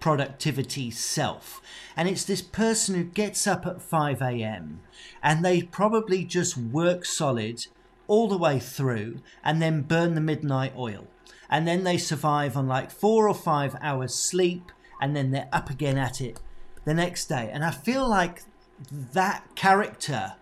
productivity 0.00 0.90
self. 0.90 1.62
And 1.96 2.08
it's 2.08 2.24
this 2.24 2.42
person 2.42 2.94
who 2.94 3.04
gets 3.04 3.46
up 3.46 3.64
at 3.64 3.80
5 3.80 4.20
a.m. 4.20 4.80
and 5.22 5.42
they 5.42 5.62
probably 5.62 6.24
just 6.24 6.58
work 6.58 7.06
solid 7.06 7.66
all 8.06 8.28
the 8.28 8.38
way 8.38 8.58
through 8.58 9.20
and 9.42 9.60
then 9.60 9.82
burn 9.82 10.14
the 10.14 10.20
midnight 10.20 10.72
oil. 10.76 11.06
And 11.48 11.66
then 11.66 11.84
they 11.84 11.98
survive 11.98 12.56
on 12.56 12.66
like 12.66 12.90
four 12.90 13.28
or 13.28 13.34
five 13.34 13.76
hours 13.80 14.14
sleep 14.14 14.72
and 15.00 15.14
then 15.14 15.30
they're 15.30 15.48
up 15.52 15.70
again 15.70 15.98
at 15.98 16.20
it 16.20 16.40
the 16.84 16.94
next 16.94 17.26
day. 17.26 17.50
And 17.52 17.64
I 17.64 17.70
feel 17.70 18.08
like 18.08 18.42
that 18.90 19.44
character, 19.54 20.34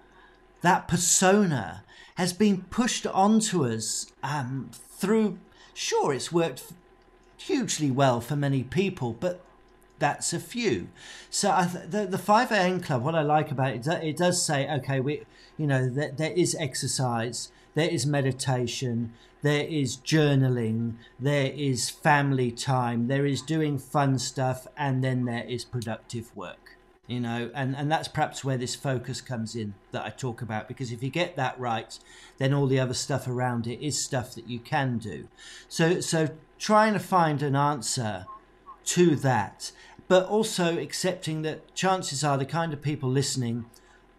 that 0.63 0.89
persona, 0.89 1.85
has 2.17 2.33
been 2.33 2.63
pushed 2.63 3.07
onto 3.07 3.65
us 3.65 4.07
um, 4.23 4.71
through. 4.73 5.39
Sure, 5.75 6.13
it's 6.13 6.31
worked 6.31 6.65
hugely 7.37 7.91
well 7.91 8.21
for 8.21 8.37
many 8.37 8.63
people, 8.63 9.13
but 9.19 9.41
that's 9.99 10.33
a 10.33 10.41
few. 10.41 10.89
So 11.31 11.51
I 11.51 11.67
th- 11.67 11.91
the 11.91 12.07
the 12.07 12.19
five 12.19 12.51
a.m. 12.53 12.81
club. 12.81 13.03
What 13.03 13.15
I 13.15 13.23
like 13.23 13.51
about 13.51 13.75
it, 13.75 13.87
it 13.87 14.17
does 14.17 14.45
say, 14.45 14.69
okay, 14.69 15.01
we, 15.01 15.23
you 15.59 15.67
know, 15.67 15.89
that 15.89 16.19
there 16.19 16.33
is 16.33 16.57
exercise, 16.59 17.51
there 17.75 17.89
is 17.89 18.07
meditation, 18.07 19.13
there 19.43 19.67
is 19.67 19.97
journaling, 19.97 20.95
there 21.19 21.53
is 21.53 21.91
family 21.91 22.51
time, 22.51 23.09
there 23.09 23.27
is 23.27 23.43
doing 23.43 23.79
fun 23.79 24.19
stuff, 24.19 24.67
and 24.77 25.03
then 25.03 25.25
there 25.25 25.45
is 25.45 25.65
productive 25.65 26.35
work. 26.37 26.77
You 27.09 27.21
know, 27.21 27.51
and, 27.53 27.77
and 27.77 27.91
that's 27.91 28.09
perhaps 28.09 28.45
where 28.45 28.57
this 28.57 28.77
focus 28.77 29.21
comes 29.21 29.57
in 29.57 29.75
that 29.91 30.07
I 30.07 30.11
talk 30.11 30.41
about 30.41 30.69
because 30.69 30.93
if 30.93 31.03
you 31.03 31.11
get 31.11 31.35
that 31.37 31.59
right, 31.59 31.99
then 32.39 32.55
all 32.55 32.69
the 32.69 32.79
other 32.79 32.95
stuff 32.95 33.27
around 33.27 33.67
it 33.67 33.85
is 33.85 34.03
stuff 34.03 34.35
that 34.37 34.49
you 34.49 34.61
can 34.61 34.99
do. 34.99 35.29
So 35.69 36.01
so 36.01 36.29
trying 36.61 36.93
to 36.93 37.01
find 37.01 37.43
an 37.43 37.57
answer 37.57 38.27
to 38.85 39.17
that, 39.17 39.73
but 40.07 40.27
also 40.27 40.79
accepting 40.79 41.43
that 41.43 41.75
chances 41.75 42.23
are 42.23 42.39
the 42.39 42.47
kind 42.47 42.73
of 42.73 42.81
people 42.81 43.11
listening 43.11 43.67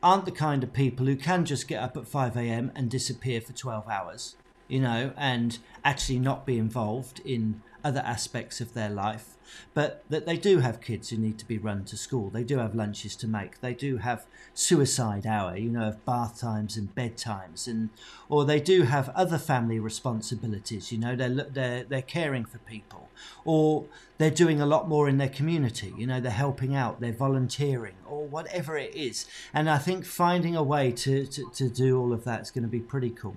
aren't 0.04 0.26
the 0.26 0.32
kind 0.32 0.64
of 0.64 0.74
people 0.74 1.06
who 1.06 1.16
can 1.16 1.46
just 1.46 1.68
get 1.68 1.82
up 1.82 1.98
at 1.98 2.08
5 2.08 2.36
a.m. 2.38 2.72
and 2.76 2.92
disappear 2.92 3.42
for 3.42 3.54
12 3.54 3.88
hours, 3.88 4.36
you 4.68 4.82
know, 4.82 5.14
and 5.18 5.58
actually 5.84 6.20
not 6.20 6.46
be 6.46 6.58
involved 6.60 7.22
in 7.26 7.62
other 7.84 8.02
aspects 8.02 8.62
of 8.62 8.74
their 8.74 8.90
life. 8.90 9.36
But 9.74 10.04
that 10.10 10.26
they 10.26 10.38
do 10.38 10.60
have 10.60 10.82
kids 10.82 11.10
who 11.10 11.18
need 11.18 11.38
to 11.38 11.48
be 11.48 11.58
run 11.58 11.84
to 11.86 11.98
school. 11.98 12.30
They 12.30 12.44
do 12.44 12.58
have 12.58 12.74
lunches 12.74 13.16
to 13.18 13.28
make. 13.28 13.62
They 13.62 13.74
do 13.74 13.98
have 13.98 14.26
suicide 14.54 15.26
hour, 15.26 15.56
you 15.56 15.70
know, 15.70 15.90
of 15.90 16.06
bath 16.06 16.40
times 16.40 16.76
and 16.76 16.94
bedtimes, 16.96 17.68
and 17.68 17.90
or 18.30 18.46
they 18.46 18.60
do 18.60 18.84
have 18.84 19.10
other 19.10 19.38
family 19.38 19.80
responsibilities. 19.80 20.92
You 20.92 20.98
know, 20.98 21.16
they're 21.16 21.30
they're 21.30 21.84
they're 21.84 22.02
caring 22.02 22.46
for 22.46 22.58
people, 22.60 23.10
or 23.46 23.86
they're 24.18 24.32
doing 24.32 24.60
a 24.60 24.66
lot 24.66 24.88
more 24.88 25.08
in 25.08 25.18
their 25.18 25.30
community. 25.30 25.94
You 25.98 26.08
know, 26.08 26.20
they're 26.20 26.32
helping 26.32 26.76
out, 26.76 27.00
they're 27.00 27.12
volunteering, 27.12 27.96
or 28.08 28.26
whatever 28.26 28.78
it 28.78 28.96
is. 28.96 29.26
And 29.54 29.70
I 29.70 29.78
think 29.78 30.06
finding 30.06 30.56
a 30.56 30.64
way 30.64 30.92
to 30.92 31.26
to, 31.28 31.50
to 31.52 31.70
do 31.70 32.00
all 32.00 32.14
of 32.14 32.24
that 32.24 32.42
is 32.42 32.52
going 32.52 32.64
to 32.64 32.70
be 32.70 32.80
pretty 32.80 33.12
cool. 33.12 33.36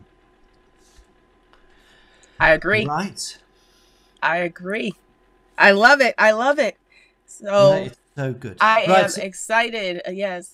i 2.39 2.51
agree 2.51 2.87
Right? 2.87 3.39
I 4.33 4.37
agree 4.51 4.93
i 5.59 5.71
love 5.71 6.01
it 6.09 6.15
i 6.19 6.31
love 6.45 6.59
it 6.69 6.77
so 7.27 7.89
so 8.17 8.33
good. 8.33 8.57
i 8.61 8.81
am 8.83 8.91
Right, 8.91 9.11
so- 9.11 9.23
excited 9.23 10.03
Uh, 10.09 10.11
yes 10.27 10.45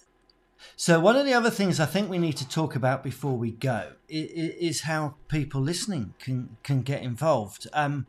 So 0.77 0.93
one 1.09 1.17
of 1.21 1.27
the 1.29 1.35
other 1.41 1.51
things 1.59 1.81
I 1.81 1.87
think 1.95 2.07
we 2.09 2.19
need 2.27 2.37
to 2.43 2.49
talk 2.59 2.73
about 2.77 3.03
before 3.11 3.37
we 3.45 3.51
go 3.73 3.81
is, 4.69 4.77
how 4.93 5.03
people 5.37 5.61
listening 5.73 6.05
can 6.25 6.39
can 6.69 6.79
get 6.93 7.01
involved. 7.03 7.63
Um, 7.83 8.07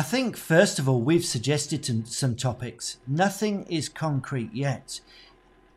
I 0.00 0.02
think 0.12 0.36
first 0.36 0.78
of 0.80 0.84
all 0.88 1.00
we've 1.10 1.24
suggested 1.36 1.80
some, 1.84 2.04
some 2.22 2.34
topics. 2.48 2.84
Nothing 3.24 3.56
is 3.78 3.88
concrete 4.06 4.52
yet. 4.52 5.00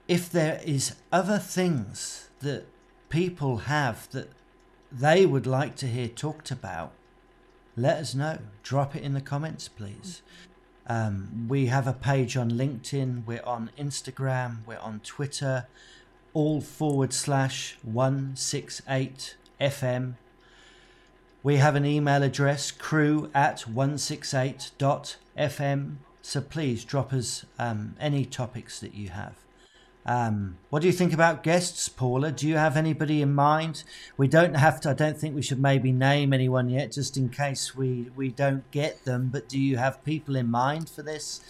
If 0.08 0.24
there 0.40 0.60
is 0.76 0.96
other 1.20 1.40
things 1.58 2.30
that 2.40 2.62
people 3.10 3.54
have 3.76 3.98
that 4.16 4.30
they 5.06 5.20
would 5.32 5.48
like 5.60 5.76
to 5.82 5.88
hear 5.96 6.08
talked 6.26 6.50
about, 6.60 6.90
let 7.76 7.98
us 7.98 8.16
know. 8.16 8.38
Drop 8.62 8.96
it 8.96 9.04
in 9.04 9.14
the 9.14 9.22
comments, 9.22 9.68
please. 9.68 10.22
Um, 10.86 11.48
we 11.48 11.68
have 11.68 11.88
a 11.88 11.94
page 11.94 12.36
on 12.36 12.52
LinkedIn, 12.52 13.26
we're 13.26 13.46
on 13.46 13.72
Instagram, 13.80 14.58
we're 14.68 14.80
on 14.80 15.00
Twitter, 15.00 15.68
all 16.34 16.60
forward 16.60 17.14
slash 17.14 17.78
168 17.84 19.38
FM. 19.62 20.16
We 21.42 21.56
have 21.58 21.76
an 21.76 21.86
email 21.86 22.24
address, 22.24 22.72
crew 22.72 23.30
at 23.34 23.62
168.fm. 23.62 25.96
So 26.22 26.42
please 26.42 26.84
drop 26.86 27.14
us 27.14 27.46
um, 27.60 27.96
any 28.00 28.26
topics 28.26 28.80
that 28.80 28.94
you 28.94 29.10
have. 29.10 29.43
Um, 30.06 30.58
what 30.70 30.82
do 30.82 30.88
you 30.88 30.94
think 30.94 31.14
about 31.14 31.44
guests, 31.44 31.88
Paula? 31.88 32.32
Do 32.32 32.48
you 32.48 32.58
have 32.58 32.76
anybody 32.76 33.22
in 33.22 33.34
mind? 33.34 33.84
We 34.18 34.28
don't 34.28 34.56
have 34.56 34.82
to. 34.82 34.90
I 34.90 34.94
don't 34.94 35.18
think 35.18 35.34
we 35.34 35.42
should 35.42 35.62
maybe 35.62 35.92
name 35.92 36.34
anyone 36.34 36.70
yet, 36.70 36.92
just 36.92 37.16
in 37.16 37.30
case 37.30 37.76
we 37.76 38.12
we 38.16 38.30
don't 38.30 38.70
get 38.72 39.06
them. 39.06 39.30
But 39.32 39.48
do 39.48 39.60
you 39.60 39.78
have 39.78 40.04
people 40.04 40.36
in 40.36 40.52
mind 40.52 40.90
for 40.90 41.04
this? 41.04 41.42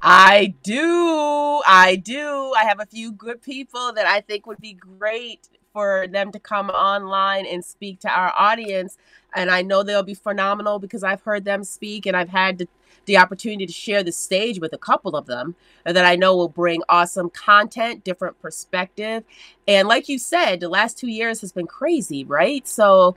I 0.00 0.54
do. 0.62 1.60
I 1.66 1.96
do. 1.96 2.52
I 2.56 2.64
have 2.64 2.78
a 2.78 2.86
few 2.86 3.10
good 3.10 3.42
people 3.42 3.92
that 3.94 4.06
I 4.06 4.20
think 4.20 4.46
would 4.46 4.60
be 4.60 4.74
great 4.74 5.48
for 5.72 6.06
them 6.06 6.30
to 6.32 6.38
come 6.38 6.70
online 6.70 7.46
and 7.46 7.64
speak 7.64 8.00
to 8.00 8.08
our 8.08 8.32
audience. 8.36 8.96
And 9.34 9.50
I 9.50 9.62
know 9.62 9.82
they'll 9.82 10.02
be 10.04 10.14
phenomenal 10.14 10.78
because 10.78 11.02
I've 11.02 11.22
heard 11.22 11.44
them 11.44 11.64
speak 11.64 12.06
and 12.06 12.16
I've 12.16 12.30
had 12.30 12.58
the, 12.58 12.68
the 13.08 13.16
opportunity 13.18 13.66
to 13.66 13.72
share 13.72 14.04
the 14.04 14.12
stage 14.12 14.60
with 14.60 14.72
a 14.72 14.78
couple 14.78 15.16
of 15.16 15.26
them 15.26 15.56
that 15.84 16.04
I 16.04 16.14
know 16.14 16.36
will 16.36 16.48
bring 16.48 16.82
awesome 16.88 17.30
content, 17.30 18.04
different 18.04 18.40
perspective. 18.40 19.24
And 19.66 19.88
like 19.88 20.08
you 20.08 20.18
said, 20.18 20.60
the 20.60 20.68
last 20.68 20.96
two 20.96 21.08
years 21.08 21.40
has 21.40 21.50
been 21.50 21.66
crazy, 21.66 22.24
right? 22.24 22.66
So 22.68 23.16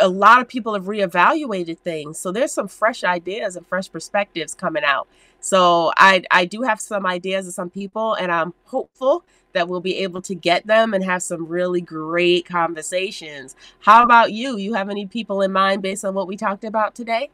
a 0.00 0.08
lot 0.08 0.40
of 0.40 0.48
people 0.48 0.74
have 0.74 0.84
reevaluated 0.84 1.78
things. 1.78 2.18
So 2.18 2.32
there's 2.32 2.52
some 2.52 2.68
fresh 2.68 3.04
ideas 3.04 3.56
and 3.56 3.66
fresh 3.66 3.90
perspectives 3.90 4.54
coming 4.54 4.84
out. 4.84 5.06
So 5.40 5.92
I 5.96 6.22
I 6.30 6.46
do 6.46 6.62
have 6.62 6.80
some 6.80 7.04
ideas 7.04 7.46
of 7.46 7.52
some 7.52 7.68
people, 7.68 8.14
and 8.14 8.32
I'm 8.32 8.54
hopeful 8.64 9.24
that 9.52 9.68
we'll 9.68 9.80
be 9.80 9.98
able 9.98 10.22
to 10.22 10.34
get 10.34 10.66
them 10.66 10.94
and 10.94 11.04
have 11.04 11.22
some 11.22 11.46
really 11.46 11.80
great 11.80 12.46
conversations. 12.46 13.54
How 13.80 14.02
about 14.02 14.32
you? 14.32 14.56
You 14.56 14.74
have 14.74 14.90
any 14.90 15.06
people 15.06 15.42
in 15.42 15.52
mind 15.52 15.82
based 15.82 16.04
on 16.04 16.14
what 16.14 16.26
we 16.26 16.36
talked 16.36 16.64
about 16.64 16.94
today? 16.94 17.30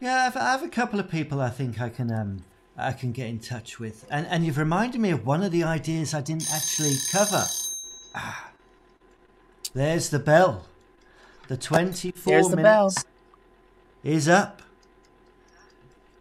Yeah, 0.00 0.26
I've, 0.26 0.36
I 0.36 0.52
have 0.52 0.62
a 0.62 0.68
couple 0.68 1.00
of 1.00 1.10
people 1.10 1.40
I 1.40 1.50
think 1.50 1.80
I 1.80 1.88
can 1.88 2.12
um 2.12 2.44
I 2.76 2.92
can 2.92 3.12
get 3.12 3.28
in 3.28 3.38
touch 3.38 3.78
with, 3.78 4.06
and 4.10 4.26
and 4.26 4.44
you've 4.44 4.58
reminded 4.58 5.00
me 5.00 5.10
of 5.10 5.24
one 5.26 5.42
of 5.42 5.52
the 5.52 5.62
ideas 5.62 6.12
I 6.14 6.20
didn't 6.20 6.48
actually 6.52 6.96
cover. 7.12 7.44
Ah, 8.14 8.50
there's 9.72 10.10
the 10.10 10.18
bell. 10.18 10.66
The 11.48 11.56
twenty-four 11.56 12.32
There's 12.32 12.48
the 12.48 12.56
bell. 12.56 12.84
minutes 12.84 13.04
is 14.02 14.28
up. 14.28 14.62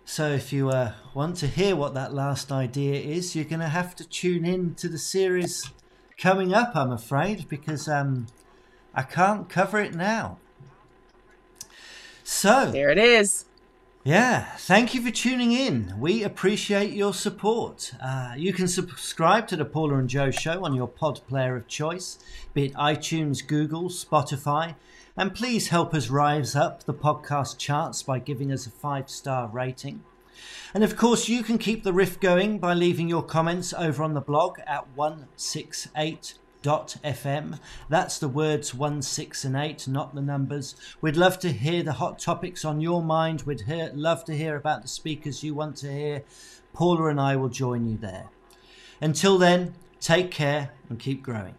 So 0.06 0.30
if 0.30 0.54
you 0.54 0.70
uh, 0.70 0.94
want 1.14 1.38
to 1.38 1.48
hear 1.48 1.76
what 1.76 1.94
that 1.94 2.14
last 2.14 2.52
idea 2.52 2.96
is, 2.96 3.36
you're 3.36 3.46
going 3.46 3.62
to 3.62 3.70
have 3.70 3.96
to 3.96 4.08
tune 4.08 4.46
in 4.46 4.76
to 4.76 4.88
the 4.88 4.98
series 4.98 5.72
coming 6.18 6.54
up. 6.54 6.76
I'm 6.76 6.92
afraid 6.92 7.48
because 7.48 7.88
um, 7.88 8.28
I 8.94 9.04
can't 9.04 9.50
cover 9.50 9.80
it 9.80 9.96
now. 9.96 10.38
So, 12.24 12.72
There 12.72 12.90
it 12.90 12.98
is. 12.98 13.46
yeah, 14.04 14.56
thank 14.58 14.94
you 14.94 15.02
for 15.02 15.12
tuning 15.12 15.52
in. 15.52 15.94
We 16.00 16.24
appreciate 16.24 16.94
your 16.94 17.14
support. 17.14 17.94
Uh, 18.02 18.34
you 18.38 18.54
can 18.54 18.68
subscribe 18.68 19.48
to 19.50 19.56
the 19.58 19.66
Paula 19.66 19.98
and 19.98 20.10
Joe 20.10 20.32
Show 20.32 20.64
on 20.66 20.74
your 20.74 20.88
pod 20.88 21.22
player 21.28 21.56
of 21.56 21.68
choice, 21.68 22.20
be 22.54 22.66
it 22.68 22.74
iTunes, 22.76 23.46
Google, 23.46 23.90
Spotify, 23.90 24.76
and 25.18 25.34
please 25.36 25.68
help 25.68 25.94
us 25.94 26.10
rise 26.10 26.56
up 26.56 26.84
the 26.84 26.94
podcast 26.94 27.58
charts 27.58 28.02
by 28.04 28.20
giving 28.20 28.52
us 28.52 28.66
a 28.66 28.72
five 28.72 29.10
star 29.10 29.48
rating. 29.48 30.04
And 30.74 30.84
of 30.84 30.96
course, 30.98 31.30
you 31.30 31.44
can 31.44 31.58
keep 31.58 31.84
the 31.84 31.94
riff 31.94 32.20
going 32.20 32.58
by 32.58 32.74
leaving 32.74 33.08
your 33.08 33.22
comments 33.24 33.74
over 33.74 34.02
on 34.02 34.14
the 34.14 34.22
blog 34.22 34.60
at 34.66 34.88
168.fm. 36.64 37.60
That's 37.90 38.20
the 38.20 38.28
words 38.28 38.74
1, 38.74 39.02
6, 39.02 39.46
and 39.46 39.56
8, 39.56 39.88
not 39.88 40.16
the 40.16 40.22
numbers. 40.22 40.76
We'd 41.02 41.18
love 41.18 41.40
to 41.40 41.52
hear 41.52 41.84
the 41.84 41.94
hot 41.94 42.20
topics 42.20 42.66
on 42.66 42.82
your 42.82 43.04
mind. 43.04 43.44
We'd 43.44 43.62
hear, 43.62 43.92
love 43.94 44.26
to 44.26 44.36
hear 44.36 44.56
about 44.56 44.82
the 44.82 44.88
speakers 44.88 45.44
you 45.44 45.54
want 45.54 45.78
to 45.78 45.92
hear. 45.92 46.24
Paula 46.74 47.08
and 47.08 47.20
I 47.20 47.36
will 47.36 47.50
join 47.50 47.86
you 47.86 47.98
there. 47.98 48.30
Until 49.02 49.38
then, 49.38 49.76
take 50.00 50.32
care 50.32 50.72
and 50.90 51.00
keep 51.00 51.22
growing. 51.22 51.56